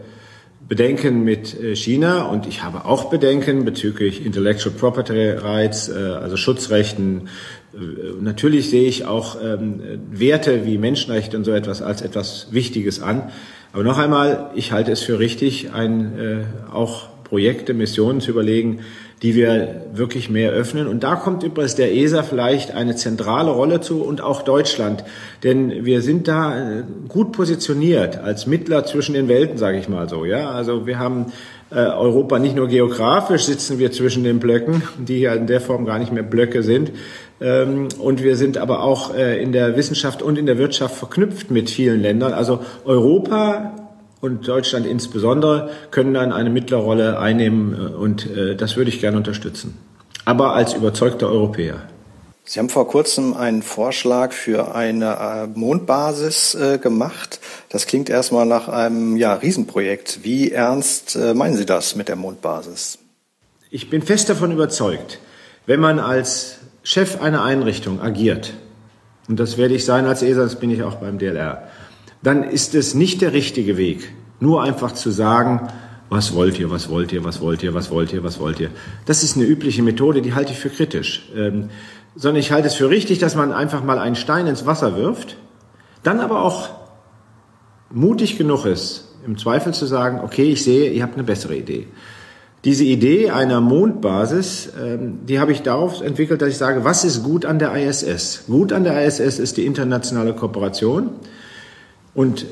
Bedenken 0.69 1.24
mit 1.24 1.60
äh, 1.60 1.76
China 1.76 2.26
und 2.26 2.45
ich 2.45 2.63
habe 2.63 2.86
auch 2.86 3.10
Bedenken 3.10 3.65
bezüglich 3.65 4.24
Intellectual 4.24 4.74
Property 4.76 5.32
Rights, 5.32 5.89
äh, 5.89 5.93
also 5.93 6.38
Schutzrechten. 6.38 7.28
Äh, 7.74 7.78
natürlich 8.22 8.69
sehe 8.69 8.88
ich 8.88 9.06
auch 9.06 9.38
ähm, 9.43 9.82
Werte 10.12 10.67
wie 10.67 10.78
Menschenrechte 10.78 11.38
und 11.38 11.43
so 11.43 11.52
etwas 11.52 11.82
als 11.82 12.04
etwas 12.04 12.50
Wichtiges 12.52 13.02
an. 13.02 13.32
Aber 13.74 13.84
noch 13.84 13.98
einmal, 13.98 14.52
ich 14.54 14.72
halte 14.72 14.91
es 14.91 15.02
für 15.02 15.19
richtig, 15.19 15.72
ein, 15.72 16.48
auch 16.72 17.08
Projekte, 17.24 17.76
Missionen 17.76 18.19
zu 18.19 18.32
überlegen, 18.32 18.80
die 19.21 19.36
wir 19.36 19.86
wirklich 19.93 20.29
mehr 20.29 20.51
öffnen. 20.51 20.88
Und 20.88 21.03
da 21.03 21.15
kommt 21.15 21.43
übrigens 21.43 21.75
der 21.75 21.93
ESA 21.93 22.23
vielleicht 22.23 22.71
eine 22.71 22.95
zentrale 22.95 23.51
Rolle 23.51 23.82
zu 23.82 24.01
und 24.01 24.21
auch 24.21 24.43
Deutschland. 24.43 25.03
Denn 25.43 25.86
wir 25.86 26.01
sind 26.01 26.27
da 26.27 26.58
äh, 26.58 26.84
gut 27.08 27.34
positioniert 27.34 28.17
als 28.17 28.47
Mittler 28.47 28.86
zwischen 28.86 29.13
den 29.13 29.27
Welten, 29.27 29.58
sage 29.58 29.77
ich 29.77 29.89
mal 29.89 30.08
so. 30.08 30.25
Ja, 30.25 30.51
also 30.51 30.86
wir 30.86 30.99
haben 30.99 31.27
äh, 31.71 31.75
Europa 31.75 32.39
nicht 32.39 32.55
nur 32.55 32.67
geografisch 32.67 33.43
sitzen 33.43 33.77
wir 33.77 33.91
zwischen 33.91 34.23
den 34.23 34.39
Blöcken, 34.39 34.84
die 34.97 35.19
ja 35.19 35.34
in 35.34 35.47
der 35.47 35.62
Form 35.62 35.86
gar 35.86 35.99
nicht 35.99 36.12
mehr 36.12 36.23
Blöcke 36.23 36.63
sind. 36.63 36.91
Ähm, 37.41 37.89
und 37.99 38.23
wir 38.23 38.38
sind 38.38 38.58
aber 38.58 38.84
auch 38.84 39.13
äh, 39.13 39.41
in 39.41 39.51
der 39.51 39.75
Wissenschaft 39.77 40.21
und 40.21 40.38
in 40.38 40.45
der 40.45 40.58
Wirtschaft 40.58 40.95
verknüpft 40.95 41.51
mit 41.51 41.69
vielen 41.69 42.01
Ländern. 42.01 42.34
Also 42.34 42.60
Europa 42.86 43.73
und 44.21 44.47
Deutschland 44.47 44.86
insbesondere 44.86 45.69
können 45.91 46.13
dann 46.13 46.32
eine 46.32 46.49
mittlere 46.49 46.82
Rolle 46.82 47.19
einnehmen 47.19 47.73
äh, 47.73 47.95
und 47.95 48.29
äh, 48.29 48.55
das 48.55 48.75
würde 48.77 48.89
ich 48.89 48.99
gerne 48.99 49.17
unterstützen. 49.17 49.77
Aber 50.25 50.53
als 50.53 50.73
überzeugter 50.73 51.27
Europäer. 51.27 51.82
Sie 52.43 52.60
haben 52.60 52.69
vor 52.69 52.88
kurzem 52.88 53.36
einen 53.36 53.62
Vorschlag 53.62 54.32
für 54.32 54.73
eine 54.73 55.17
äh, 55.17 55.47
Mondbasis 55.47 56.58
gemacht. 56.82 57.39
Das 57.69 57.86
klingt 57.86 58.10
erstmal 58.10 58.47
nach 58.47 58.67
einem 58.67 59.17
ja, 59.17 59.36
Riesenprojekt. 59.36 60.19
Wie 60.23 60.51
ernst 60.51 61.17
meinen 61.36 61.55
Sie 61.55 61.65
das 61.65 61.95
mit 61.95 62.08
der 62.08 62.15
Mondbasis? 62.15 62.97
Ich 63.69 63.91
bin 63.91 64.01
fest 64.01 64.29
davon 64.29 64.51
überzeugt, 64.51 65.19
wenn 65.67 65.79
man 65.79 65.99
als 65.99 66.58
Chef 66.82 67.21
einer 67.21 67.43
Einrichtung 67.43 68.01
agiert, 68.01 68.53
und 69.27 69.39
das 69.39 69.60
werde 69.60 69.75
ich 69.75 69.86
sein 69.86 70.08
als 70.08 70.23
ESA, 70.23 70.41
das 70.41 70.55
bin 70.55 70.71
ich 70.71 70.82
auch 70.82 70.95
beim 70.95 71.19
DLR, 71.19 71.67
dann 72.21 72.43
ist 72.43 72.75
es 72.75 72.93
nicht 72.93 73.21
der 73.21 73.34
richtige 73.34 73.77
Weg, 73.77 74.12
nur 74.39 74.63
einfach 74.63 74.91
zu 74.93 75.12
sagen, 75.12 75.67
was 76.10 76.34
wollt 76.34 76.60
ihr, 76.60 76.71
was 76.71 76.89
wollt 76.89 77.12
ihr, 77.13 77.23
was 77.23 77.39
wollt 77.39 77.62
ihr, 77.62 77.73
was 77.73 77.91
wollt 77.91 78.13
ihr, 78.13 78.23
was 78.23 78.39
wollt 78.39 78.60
ihr. 78.60 78.71
Das 79.05 79.23
ist 79.23 79.36
eine 79.36 79.45
übliche 79.45 79.84
Methode, 79.84 80.21
die 80.21 80.34
halte 80.34 80.53
ich 80.53 80.60
für 80.60 80.69
kritisch. 80.69 81.29
Ähm, 81.36 81.69
sondern 82.15 82.39
ich 82.39 82.51
halte 82.51 82.67
es 82.67 82.73
für 82.73 82.89
richtig, 82.89 83.19
dass 83.19 83.36
man 83.36 83.53
einfach 83.53 83.84
mal 83.84 83.99
einen 83.99 84.15
Stein 84.15 84.47
ins 84.47 84.65
Wasser 84.65 84.95
wirft, 84.97 85.38
dann 86.03 86.19
aber 86.19 86.41
auch 86.41 86.69
mutig 87.91 88.38
genug 88.38 88.65
ist, 88.65 89.15
im 89.25 89.38
Zweifel 89.38 89.73
zu 89.73 89.86
sagen, 89.86 90.19
okay, 90.23 90.51
ich 90.51 90.63
sehe, 90.63 90.91
ihr 90.91 91.03
habt 91.03 91.13
eine 91.13 91.23
bessere 91.23 91.55
Idee. 91.55 91.88
Diese 92.65 92.84
Idee 92.84 93.29
einer 93.29 93.62
Mondbasis, 93.62 94.69
ähm, 94.84 95.19
die 95.25 95.39
habe 95.39 95.53
ich 95.53 95.62
darauf 95.62 96.01
entwickelt, 96.01 96.41
dass 96.41 96.49
ich 96.49 96.58
sage, 96.58 96.84
was 96.84 97.05
ist 97.05 97.23
gut 97.23 97.45
an 97.45 97.58
der 97.58 97.73
ISS? 97.75 98.45
Gut 98.47 98.73
an 98.73 98.84
der 98.84 99.05
ISS 99.05 99.39
ist 99.39 99.55
die 99.58 99.65
internationale 99.65 100.34
Kooperation. 100.34 101.12
Und 102.19 102.47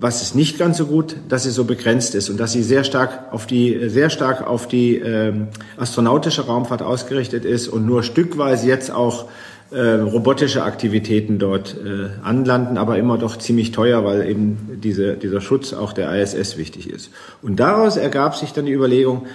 was 0.00 0.20
ist 0.20 0.34
nicht 0.34 0.58
ganz 0.58 0.78
so 0.78 0.86
gut, 0.86 1.14
dass 1.28 1.44
sie 1.44 1.52
so 1.52 1.62
begrenzt 1.62 2.16
ist 2.16 2.28
und 2.28 2.40
dass 2.40 2.50
sie 2.50 2.64
sehr 2.64 2.82
stark 2.82 3.32
auf 3.32 3.46
die 3.46 3.88
sehr 3.88 4.10
stark 4.10 4.44
auf 4.44 4.66
die 4.66 4.96
ähm, 4.96 5.46
astronautische 5.76 6.46
Raumfahrt 6.46 6.82
ausgerichtet 6.82 7.44
ist 7.44 7.68
und 7.68 7.86
nur 7.86 8.02
stückweise 8.02 8.66
jetzt 8.66 8.90
auch 8.90 9.26
äh, 9.70 10.00
robotische 10.00 10.64
Aktivitäten 10.64 11.38
dort 11.38 11.76
äh, 11.76 12.08
anlanden, 12.24 12.78
aber 12.78 12.98
immer 12.98 13.16
doch 13.16 13.36
ziemlich 13.36 13.70
teuer, 13.70 14.04
weil 14.04 14.28
eben 14.28 14.80
diese, 14.82 15.14
dieser 15.14 15.40
Schutz 15.40 15.72
auch 15.72 15.92
der 15.92 16.12
ISS 16.20 16.56
wichtig 16.56 16.90
ist. 16.90 17.10
Und 17.42 17.60
daraus 17.60 17.96
ergab 17.96 18.34
sich 18.34 18.52
dann 18.52 18.66
die 18.66 18.72
Überlegung, 18.72 19.26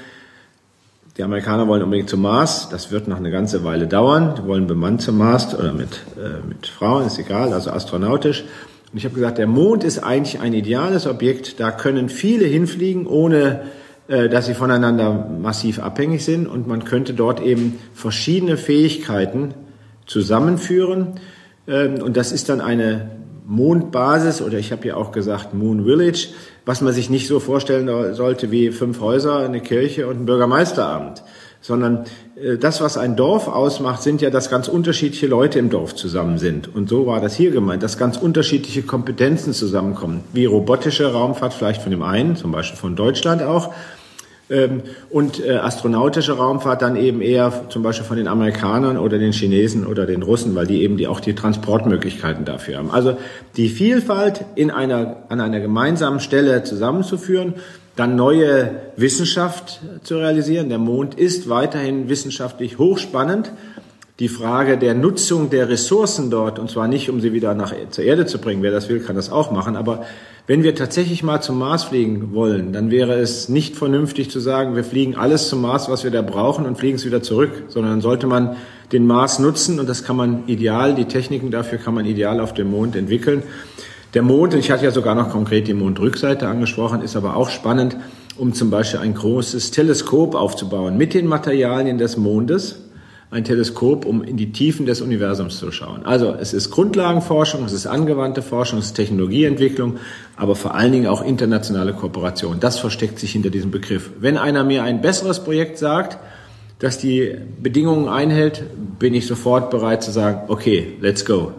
die 1.15 1.23
Amerikaner 1.23 1.69
wollen 1.69 1.83
unbedingt 1.83 2.09
zum 2.09 2.23
Mars. 2.23 2.67
Das 2.69 2.91
wird 2.91 3.07
noch 3.07 3.17
eine 3.17 3.31
ganze 3.31 3.63
Weile 3.63 3.87
dauern. 3.87 4.35
Die 4.37 4.45
wollen 4.47 4.67
bemannt 4.67 5.01
zum 5.01 5.17
Mars 5.17 5.55
oder 5.55 5.71
mit, 5.71 6.01
äh, 6.17 6.45
mit 6.45 6.67
Frauen, 6.67 7.07
ist 7.07 7.19
egal, 7.19 7.53
also 7.53 7.71
astronautisch. 7.71 8.43
Und 8.91 8.97
ich 8.97 9.05
habe 9.05 9.15
gesagt, 9.15 9.37
der 9.37 9.47
Mond 9.47 9.83
ist 9.83 9.99
eigentlich 9.99 10.41
ein 10.41 10.53
ideales 10.53 11.07
Objekt. 11.07 11.59
Da 11.59 11.71
können 11.71 12.09
viele 12.09 12.45
hinfliegen, 12.45 13.07
ohne 13.07 13.61
äh, 14.07 14.27
dass 14.27 14.47
sie 14.47 14.53
voneinander 14.53 15.29
massiv 15.41 15.79
abhängig 15.79 16.25
sind. 16.25 16.47
Und 16.47 16.67
man 16.67 16.83
könnte 16.83 17.13
dort 17.13 17.41
eben 17.41 17.79
verschiedene 17.93 18.57
Fähigkeiten 18.57 19.53
zusammenführen. 20.05 21.19
Ähm, 21.67 22.01
und 22.01 22.17
das 22.17 22.31
ist 22.31 22.49
dann 22.49 22.59
eine 22.59 23.11
Mondbasis 23.45 24.41
oder 24.41 24.57
ich 24.57 24.71
habe 24.71 24.87
ja 24.87 24.95
auch 24.95 25.11
gesagt 25.11 25.53
Moon 25.53 25.83
Village, 25.85 26.29
was 26.65 26.81
man 26.81 26.93
sich 26.93 27.09
nicht 27.09 27.27
so 27.27 27.39
vorstellen 27.39 28.13
sollte 28.13 28.51
wie 28.51 28.71
fünf 28.71 29.01
Häuser, 29.01 29.39
eine 29.39 29.61
Kirche 29.61 30.07
und 30.07 30.21
ein 30.21 30.25
Bürgermeisteramt 30.25 31.23
sondern 31.61 32.05
äh, 32.35 32.57
das, 32.57 32.81
was 32.81 32.97
ein 32.97 33.15
Dorf 33.15 33.47
ausmacht, 33.47 34.01
sind 34.01 34.21
ja, 34.21 34.29
dass 34.29 34.49
ganz 34.49 34.67
unterschiedliche 34.67 35.27
Leute 35.27 35.59
im 35.59 35.69
Dorf 35.69 35.95
zusammen 35.95 36.37
sind. 36.37 36.73
Und 36.73 36.89
so 36.89 37.05
war 37.05 37.21
das 37.21 37.35
hier 37.35 37.51
gemeint, 37.51 37.83
dass 37.83 37.97
ganz 37.97 38.17
unterschiedliche 38.17 38.81
Kompetenzen 38.81 39.53
zusammenkommen, 39.53 40.23
wie 40.33 40.45
robotische 40.45 41.11
Raumfahrt 41.11 41.53
vielleicht 41.53 41.81
von 41.81 41.91
dem 41.91 42.03
einen, 42.03 42.35
zum 42.35 42.51
Beispiel 42.51 42.77
von 42.77 42.95
Deutschland 42.95 43.43
auch, 43.43 43.73
ähm, 44.51 44.81
und 45.09 45.43
äh, 45.43 45.53
astronautische 45.53 46.33
Raumfahrt 46.33 46.81
dann 46.81 46.97
eben 46.97 47.21
eher 47.21 47.69
zum 47.69 47.83
Beispiel 47.83 48.05
von 48.05 48.17
den 48.17 48.27
Amerikanern 48.27 48.97
oder 48.97 49.17
den 49.17 49.31
Chinesen 49.31 49.85
oder 49.85 50.05
den 50.05 50.23
Russen, 50.23 50.53
weil 50.55 50.67
die 50.67 50.83
eben 50.83 50.97
die, 50.97 51.07
auch 51.07 51.21
die 51.21 51.35
Transportmöglichkeiten 51.35 52.43
dafür 52.43 52.77
haben. 52.77 52.91
Also 52.91 53.17
die 53.55 53.69
Vielfalt 53.69 54.43
in 54.55 54.69
einer, 54.69 55.23
an 55.29 55.39
einer 55.39 55.61
gemeinsamen 55.61 56.19
Stelle 56.19 56.63
zusammenzuführen 56.63 57.53
dann 58.01 58.15
neue 58.15 58.81
Wissenschaft 58.97 59.79
zu 60.01 60.17
realisieren. 60.17 60.69
Der 60.69 60.79
Mond 60.79 61.13
ist 61.13 61.49
weiterhin 61.49 62.09
wissenschaftlich 62.09 62.79
hochspannend. 62.79 63.51
Die 64.17 64.27
Frage 64.27 64.79
der 64.79 64.95
Nutzung 64.95 65.51
der 65.51 65.69
Ressourcen 65.69 66.31
dort, 66.31 66.57
und 66.57 66.71
zwar 66.71 66.87
nicht, 66.87 67.11
um 67.11 67.21
sie 67.21 67.31
wieder 67.31 67.53
nach, 67.53 67.73
zur 67.91 68.03
Erde 68.03 68.25
zu 68.25 68.39
bringen, 68.39 68.63
wer 68.63 68.71
das 68.71 68.89
will, 68.89 69.01
kann 69.01 69.15
das 69.15 69.31
auch 69.31 69.51
machen, 69.51 69.75
aber 69.75 70.05
wenn 70.47 70.63
wir 70.63 70.73
tatsächlich 70.73 71.21
mal 71.21 71.41
zum 71.41 71.59
Mars 71.59 71.83
fliegen 71.83 72.33
wollen, 72.33 72.73
dann 72.73 72.89
wäre 72.89 73.19
es 73.19 73.49
nicht 73.49 73.75
vernünftig 73.75 74.31
zu 74.31 74.39
sagen, 74.39 74.75
wir 74.75 74.83
fliegen 74.83 75.15
alles 75.15 75.47
zum 75.47 75.61
Mars, 75.61 75.87
was 75.87 76.03
wir 76.03 76.09
da 76.09 76.23
brauchen 76.23 76.65
und 76.65 76.79
fliegen 76.79 76.95
es 76.95 77.05
wieder 77.05 77.21
zurück, 77.21 77.51
sondern 77.67 77.93
dann 77.93 78.01
sollte 78.01 78.25
man 78.25 78.55
den 78.91 79.05
Mars 79.05 79.37
nutzen 79.37 79.79
und 79.79 79.87
das 79.87 80.03
kann 80.03 80.15
man 80.15 80.47
ideal, 80.47 80.95
die 80.95 81.05
Techniken 81.05 81.51
dafür 81.51 81.77
kann 81.77 81.93
man 81.93 82.05
ideal 82.05 82.39
auf 82.39 82.53
dem 82.53 82.71
Mond 82.71 82.95
entwickeln. 82.95 83.43
Der 84.13 84.23
Mond, 84.23 84.53
ich 84.53 84.71
hatte 84.71 84.83
ja 84.83 84.91
sogar 84.91 85.15
noch 85.15 85.29
konkret 85.29 85.67
die 85.67 85.73
Mondrückseite 85.73 86.47
angesprochen, 86.47 87.01
ist 87.01 87.15
aber 87.15 87.37
auch 87.37 87.49
spannend, 87.49 87.95
um 88.37 88.53
zum 88.53 88.69
Beispiel 88.69 88.99
ein 88.99 89.13
großes 89.13 89.71
Teleskop 89.71 90.35
aufzubauen 90.35 90.97
mit 90.97 91.13
den 91.13 91.27
Materialien 91.27 91.97
des 91.97 92.17
Mondes. 92.17 92.79
Ein 93.29 93.45
Teleskop, 93.45 94.05
um 94.05 94.21
in 94.21 94.35
die 94.35 94.51
Tiefen 94.51 94.85
des 94.85 94.99
Universums 94.99 95.57
zu 95.57 95.71
schauen. 95.71 96.05
Also 96.05 96.35
es 96.37 96.53
ist 96.53 96.69
Grundlagenforschung, 96.71 97.63
es 97.63 97.71
ist 97.71 97.87
angewandte 97.87 98.41
Forschung, 98.41 98.79
es 98.79 98.87
ist 98.87 98.95
Technologieentwicklung, 98.95 99.95
aber 100.35 100.55
vor 100.55 100.75
allen 100.75 100.91
Dingen 100.91 101.07
auch 101.07 101.23
internationale 101.23 101.93
Kooperation. 101.93 102.59
Das 102.59 102.79
versteckt 102.79 103.19
sich 103.19 103.31
hinter 103.31 103.49
diesem 103.49 103.71
Begriff. 103.71 104.11
Wenn 104.19 104.35
einer 104.35 104.65
mir 104.65 104.83
ein 104.83 104.99
besseres 104.99 105.39
Projekt 105.39 105.77
sagt, 105.77 106.17
das 106.79 106.97
die 106.97 107.37
Bedingungen 107.61 108.09
einhält, 108.09 108.63
bin 108.99 109.13
ich 109.13 109.27
sofort 109.27 109.69
bereit 109.69 110.03
zu 110.03 110.11
sagen, 110.11 110.41
okay, 110.49 110.97
let's 110.99 111.23
go. 111.23 111.53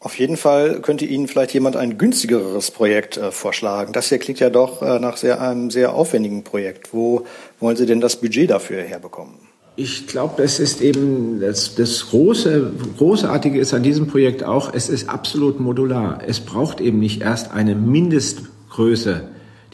Auf 0.00 0.16
jeden 0.18 0.36
Fall 0.36 0.80
könnte 0.80 1.04
Ihnen 1.04 1.26
vielleicht 1.26 1.52
jemand 1.54 1.76
ein 1.76 1.98
günstigeres 1.98 2.70
Projekt 2.70 3.16
äh, 3.16 3.32
vorschlagen. 3.32 3.92
Das 3.92 4.08
hier 4.08 4.18
klingt 4.18 4.38
ja 4.38 4.48
doch 4.48 4.80
äh, 4.80 5.00
nach 5.00 5.16
sehr, 5.16 5.40
einem 5.40 5.70
sehr 5.70 5.92
aufwendigen 5.92 6.44
Projekt. 6.44 6.92
Wo 6.92 7.26
wollen 7.58 7.76
Sie 7.76 7.86
denn 7.86 8.00
das 8.00 8.16
Budget 8.16 8.50
dafür 8.50 8.82
herbekommen? 8.82 9.34
Ich 9.74 10.06
glaube, 10.06 10.42
es 10.42 10.60
ist 10.60 10.80
eben 10.80 11.40
das, 11.40 11.74
das 11.74 12.10
große, 12.10 12.72
großartige 12.96 13.58
ist 13.58 13.74
an 13.74 13.82
diesem 13.82 14.06
Projekt 14.06 14.44
auch, 14.44 14.72
es 14.72 14.88
ist 14.88 15.08
absolut 15.08 15.58
modular. 15.60 16.20
Es 16.26 16.40
braucht 16.40 16.80
eben 16.80 17.00
nicht 17.00 17.22
erst 17.22 17.52
eine 17.52 17.74
Mindestgröße. 17.74 19.22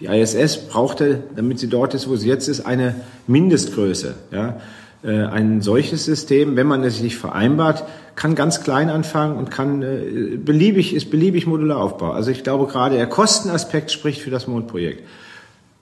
Die 0.01 0.07
ISS 0.07 0.57
brauchte, 0.69 1.23
damit 1.37 1.59
sie 1.59 1.69
dort 1.69 1.95
ist, 1.95 2.09
wo 2.09 2.17
sie 2.17 2.29
jetzt 2.29 2.49
ist, 2.49 2.67
eine 2.67 2.95
Mindestgröße. 3.27 4.15
Ja? 4.31 4.61
Äh, 5.03 5.27
ein 5.27 5.61
solches 5.61 6.07
System, 6.07 6.57
wenn 6.57 6.67
man 6.67 6.83
es 6.83 6.99
sich 6.99 7.17
vereinbart, 7.17 7.85
kann 8.17 8.35
ganz 8.35 8.63
klein 8.63 8.91
anfangen 8.91 9.37
und 9.37 9.51
kann 9.51 9.83
äh, 9.83 10.37
beliebig, 10.37 10.95
ist 10.95 11.11
beliebig 11.11 11.47
modular 11.47 11.79
aufbauen. 11.79 12.13
Also 12.13 12.31
ich 12.31 12.43
glaube 12.43 12.67
gerade 12.67 12.97
der 12.97 13.07
Kostenaspekt 13.07 13.91
spricht 13.91 14.21
für 14.21 14.31
das 14.31 14.47
Mondprojekt. 14.47 15.03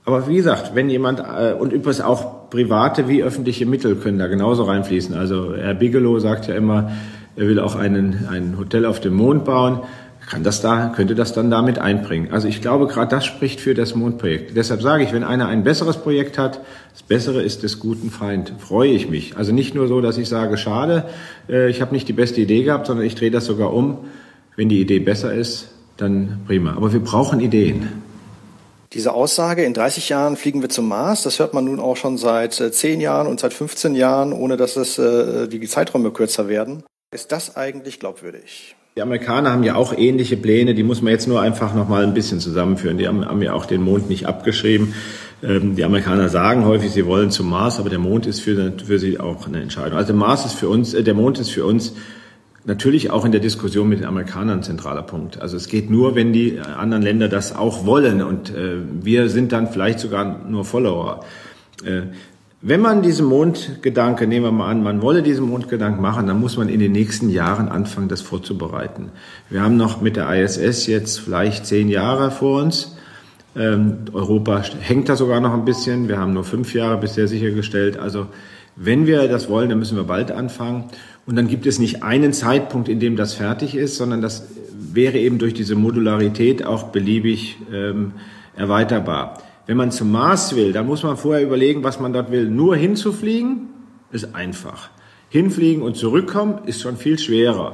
Aber 0.04 0.26
wie 0.28 0.36
gesagt, 0.36 0.74
wenn 0.74 0.90
jemand, 0.90 1.20
äh, 1.20 1.54
und 1.58 1.72
übrigens 1.72 2.00
auch 2.00 2.50
private 2.50 3.08
wie 3.08 3.22
öffentliche 3.22 3.66
Mittel 3.66 3.96
können 3.96 4.18
da 4.18 4.26
genauso 4.26 4.64
reinfließen. 4.64 5.14
Also 5.14 5.54
Herr 5.54 5.74
Bigelow 5.74 6.18
sagt 6.18 6.48
ja 6.48 6.54
immer, 6.54 6.92
er 7.36 7.48
will 7.48 7.60
auch 7.60 7.76
einen, 7.76 8.28
ein 8.30 8.56
Hotel 8.58 8.84
auf 8.84 9.00
dem 9.00 9.14
Mond 9.14 9.44
bauen 9.44 9.80
kann 10.32 10.44
das 10.44 10.62
da, 10.62 10.90
könnte 10.96 11.14
das 11.14 11.34
dann 11.34 11.50
damit 11.50 11.78
einbringen. 11.78 12.32
Also 12.32 12.48
ich 12.48 12.62
glaube, 12.62 12.86
gerade 12.86 13.10
das 13.10 13.26
spricht 13.26 13.60
für 13.60 13.74
das 13.74 13.94
Mondprojekt. 13.94 14.56
Deshalb 14.56 14.80
sage 14.80 15.04
ich, 15.04 15.12
wenn 15.12 15.24
einer 15.24 15.46
ein 15.46 15.62
besseres 15.62 15.98
Projekt 15.98 16.38
hat, 16.38 16.60
das 16.90 17.02
Bessere 17.02 17.42
ist 17.42 17.62
des 17.62 17.78
guten 17.78 18.10
Feind, 18.10 18.54
freue 18.58 18.92
ich 18.92 19.10
mich. 19.10 19.36
Also 19.36 19.52
nicht 19.52 19.74
nur 19.74 19.88
so, 19.88 20.00
dass 20.00 20.16
ich 20.16 20.30
sage, 20.30 20.56
schade, 20.56 21.04
äh, 21.50 21.68
ich 21.68 21.82
habe 21.82 21.92
nicht 21.92 22.08
die 22.08 22.14
beste 22.14 22.40
Idee 22.40 22.62
gehabt, 22.62 22.86
sondern 22.86 23.04
ich 23.04 23.14
drehe 23.14 23.30
das 23.30 23.44
sogar 23.44 23.74
um. 23.74 24.08
Wenn 24.56 24.70
die 24.70 24.80
Idee 24.80 25.00
besser 25.00 25.34
ist, 25.34 25.68
dann 25.98 26.40
prima. 26.46 26.76
Aber 26.76 26.94
wir 26.94 27.00
brauchen 27.00 27.40
Ideen. 27.40 27.90
Diese 28.94 29.12
Aussage, 29.12 29.64
in 29.64 29.74
30 29.74 30.08
Jahren 30.08 30.36
fliegen 30.36 30.62
wir 30.62 30.70
zum 30.70 30.88
Mars, 30.88 31.24
das 31.24 31.40
hört 31.40 31.52
man 31.52 31.66
nun 31.66 31.78
auch 31.78 31.96
schon 31.98 32.16
seit 32.16 32.54
10 32.54 33.00
äh, 33.00 33.02
Jahren 33.02 33.26
und 33.26 33.38
seit 33.38 33.52
15 33.52 33.94
Jahren, 33.94 34.32
ohne 34.32 34.56
dass 34.56 34.76
es 34.76 34.96
äh, 34.98 35.46
die 35.46 35.60
Zeiträume 35.68 36.10
kürzer 36.10 36.48
werden. 36.48 36.84
Ist 37.10 37.32
das 37.32 37.54
eigentlich 37.54 38.00
glaubwürdig? 38.00 38.76
Die 38.94 39.00
Amerikaner 39.00 39.52
haben 39.52 39.62
ja 39.62 39.74
auch 39.74 39.96
ähnliche 39.96 40.36
Pläne, 40.36 40.74
die 40.74 40.82
muss 40.82 41.00
man 41.00 41.12
jetzt 41.12 41.26
nur 41.26 41.40
einfach 41.40 41.74
noch 41.74 41.88
mal 41.88 42.02
ein 42.02 42.12
bisschen 42.12 42.40
zusammenführen. 42.40 42.98
Die 42.98 43.08
haben, 43.08 43.24
haben 43.24 43.40
ja 43.40 43.54
auch 43.54 43.64
den 43.64 43.82
Mond 43.82 44.10
nicht 44.10 44.26
abgeschrieben. 44.26 44.92
Ähm, 45.42 45.76
die 45.76 45.84
Amerikaner 45.84 46.28
sagen 46.28 46.66
häufig, 46.66 46.90
sie 46.90 47.06
wollen 47.06 47.30
zum 47.30 47.48
Mars, 47.48 47.80
aber 47.80 47.88
der 47.88 47.98
Mond 47.98 48.26
ist 48.26 48.40
für, 48.40 48.70
für 48.84 48.98
sie 48.98 49.18
auch 49.18 49.46
eine 49.46 49.62
Entscheidung. 49.62 49.96
Also 49.96 50.12
Mars 50.12 50.44
ist 50.44 50.52
für 50.52 50.68
uns, 50.68 50.92
äh, 50.92 51.02
der 51.02 51.14
Mond 51.14 51.38
ist 51.38 51.48
für 51.48 51.64
uns 51.64 51.94
natürlich 52.66 53.10
auch 53.10 53.24
in 53.24 53.32
der 53.32 53.40
Diskussion 53.40 53.88
mit 53.88 54.00
den 54.00 54.06
Amerikanern 54.06 54.58
ein 54.58 54.62
zentraler 54.62 55.02
Punkt. 55.02 55.40
Also 55.40 55.56
es 55.56 55.68
geht 55.68 55.88
nur, 55.88 56.14
wenn 56.14 56.34
die 56.34 56.60
anderen 56.60 57.02
Länder 57.02 57.30
das 57.30 57.56
auch 57.56 57.86
wollen 57.86 58.20
und 58.20 58.50
äh, 58.50 58.76
wir 59.00 59.30
sind 59.30 59.52
dann 59.52 59.68
vielleicht 59.68 60.00
sogar 60.00 60.44
nur 60.46 60.66
Follower. 60.66 61.24
Äh, 61.82 62.02
wenn 62.64 62.80
man 62.80 63.02
diesen 63.02 63.26
Mondgedanke, 63.26 64.28
nehmen 64.28 64.46
wir 64.46 64.52
mal 64.52 64.70
an, 64.70 64.84
man 64.84 65.02
wolle 65.02 65.24
diesen 65.24 65.44
Mondgedanken 65.44 66.00
machen, 66.00 66.28
dann 66.28 66.40
muss 66.40 66.56
man 66.56 66.68
in 66.68 66.78
den 66.78 66.92
nächsten 66.92 67.28
Jahren 67.28 67.68
anfangen, 67.68 68.06
das 68.06 68.20
vorzubereiten. 68.20 69.10
Wir 69.50 69.62
haben 69.62 69.76
noch 69.76 70.00
mit 70.00 70.14
der 70.14 70.32
ISS 70.32 70.86
jetzt 70.86 71.18
vielleicht 71.18 71.66
zehn 71.66 71.88
Jahre 71.88 72.30
vor 72.30 72.62
uns. 72.62 72.96
Ähm, 73.56 74.04
Europa 74.12 74.62
hängt 74.80 75.08
da 75.08 75.16
sogar 75.16 75.40
noch 75.40 75.52
ein 75.52 75.64
bisschen. 75.64 76.08
Wir 76.08 76.18
haben 76.18 76.34
nur 76.34 76.44
fünf 76.44 76.72
Jahre 76.72 76.98
bisher 76.98 77.26
sichergestellt. 77.26 77.98
Also 77.98 78.28
wenn 78.76 79.06
wir 79.08 79.26
das 79.26 79.48
wollen, 79.48 79.68
dann 79.68 79.80
müssen 79.80 79.96
wir 79.96 80.04
bald 80.04 80.30
anfangen. 80.30 80.84
Und 81.26 81.34
dann 81.34 81.48
gibt 81.48 81.66
es 81.66 81.80
nicht 81.80 82.04
einen 82.04 82.32
Zeitpunkt, 82.32 82.88
in 82.88 83.00
dem 83.00 83.16
das 83.16 83.34
fertig 83.34 83.74
ist, 83.74 83.96
sondern 83.96 84.22
das 84.22 84.46
wäre 84.92 85.18
eben 85.18 85.38
durch 85.38 85.54
diese 85.54 85.74
Modularität 85.74 86.64
auch 86.64 86.84
beliebig 86.84 87.56
ähm, 87.72 88.12
erweiterbar. 88.56 89.42
Wenn 89.66 89.76
man 89.76 89.90
zum 89.92 90.10
Mars 90.10 90.56
will, 90.56 90.72
dann 90.72 90.86
muss 90.86 91.02
man 91.02 91.16
vorher 91.16 91.42
überlegen, 91.42 91.84
was 91.84 92.00
man 92.00 92.12
dort 92.12 92.30
will. 92.30 92.48
Nur 92.48 92.76
hinzufliegen 92.76 93.68
ist 94.10 94.34
einfach. 94.34 94.90
Hinfliegen 95.28 95.82
und 95.82 95.96
zurückkommen 95.96 96.58
ist 96.66 96.82
schon 96.82 96.96
viel 96.96 97.18
schwerer. 97.18 97.72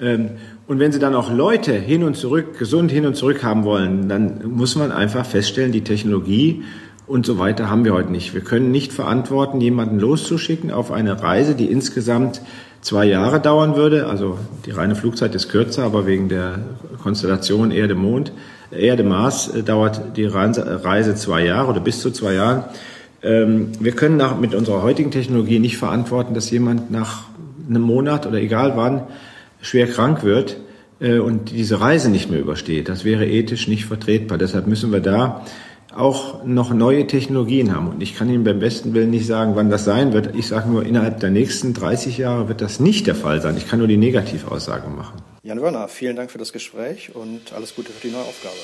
Ähm, 0.00 0.30
und 0.66 0.78
wenn 0.78 0.92
Sie 0.92 0.98
dann 0.98 1.14
auch 1.14 1.32
Leute 1.32 1.72
hin 1.72 2.02
und 2.02 2.16
zurück, 2.16 2.58
gesund 2.58 2.90
hin 2.90 3.06
und 3.06 3.16
zurück 3.16 3.42
haben 3.42 3.64
wollen, 3.64 4.08
dann 4.08 4.50
muss 4.50 4.76
man 4.76 4.92
einfach 4.92 5.26
feststellen, 5.26 5.72
die 5.72 5.84
Technologie 5.84 6.64
und 7.06 7.24
so 7.24 7.38
weiter 7.38 7.70
haben 7.70 7.84
wir 7.84 7.92
heute 7.92 8.10
nicht. 8.10 8.34
Wir 8.34 8.40
können 8.40 8.70
nicht 8.70 8.92
verantworten, 8.92 9.60
jemanden 9.60 10.00
loszuschicken 10.00 10.70
auf 10.72 10.90
eine 10.90 11.22
Reise, 11.22 11.54
die 11.54 11.66
insgesamt 11.66 12.40
zwei 12.80 13.04
Jahre 13.04 13.40
dauern 13.40 13.76
würde. 13.76 14.06
Also 14.06 14.38
die 14.64 14.72
reine 14.72 14.96
Flugzeit 14.96 15.34
ist 15.34 15.48
kürzer, 15.48 15.84
aber 15.84 16.06
wegen 16.06 16.28
der 16.28 16.58
Konstellation 17.02 17.70
Erde-Mond 17.70 18.32
Erde-Mars 18.70 19.54
äh, 19.54 19.62
dauert 19.62 20.16
die 20.16 20.24
Reise 20.24 21.14
zwei 21.14 21.44
Jahre 21.44 21.68
oder 21.68 21.80
bis 21.80 22.00
zu 22.00 22.10
zwei 22.10 22.34
Jahren. 22.34 22.64
Ähm, 23.22 23.72
wir 23.80 23.92
können 23.92 24.16
nach, 24.16 24.38
mit 24.38 24.54
unserer 24.54 24.82
heutigen 24.82 25.10
Technologie 25.10 25.58
nicht 25.58 25.78
verantworten, 25.78 26.34
dass 26.34 26.50
jemand 26.50 26.90
nach 26.90 27.24
einem 27.68 27.82
Monat 27.82 28.26
oder 28.26 28.38
egal 28.38 28.76
wann 28.76 29.02
schwer 29.60 29.86
krank 29.86 30.22
wird 30.22 30.56
äh, 31.00 31.18
und 31.18 31.50
diese 31.50 31.80
Reise 31.80 32.10
nicht 32.10 32.30
mehr 32.30 32.40
übersteht. 32.40 32.88
Das 32.88 33.04
wäre 33.04 33.26
ethisch 33.26 33.68
nicht 33.68 33.86
vertretbar. 33.86 34.38
Deshalb 34.38 34.66
müssen 34.66 34.92
wir 34.92 35.00
da 35.00 35.42
auch 35.96 36.44
noch 36.44 36.72
neue 36.72 37.06
Technologien 37.06 37.74
haben. 37.74 37.88
Und 37.88 38.02
ich 38.02 38.14
kann 38.14 38.28
Ihnen 38.28 38.44
beim 38.44 38.58
besten 38.58 38.94
Willen 38.94 39.10
nicht 39.10 39.26
sagen, 39.26 39.56
wann 39.56 39.70
das 39.70 39.84
sein 39.84 40.12
wird. 40.12 40.34
Ich 40.36 40.46
sage 40.46 40.68
nur, 40.68 40.84
innerhalb 40.84 41.20
der 41.20 41.30
nächsten 41.30 41.74
30 41.74 42.18
Jahre 42.18 42.48
wird 42.48 42.60
das 42.60 42.80
nicht 42.80 43.06
der 43.06 43.14
Fall 43.14 43.40
sein. 43.40 43.56
Ich 43.56 43.66
kann 43.68 43.78
nur 43.78 43.88
die 43.88 43.96
Negativaussage 43.96 44.88
machen. 44.88 45.22
Jan 45.42 45.60
Wörner, 45.60 45.88
vielen 45.88 46.16
Dank 46.16 46.30
für 46.30 46.38
das 46.38 46.52
Gespräch 46.52 47.14
und 47.14 47.52
alles 47.54 47.74
Gute 47.74 47.92
für 47.92 48.06
die 48.06 48.12
neue 48.12 48.24
Aufgabe. 48.24 48.56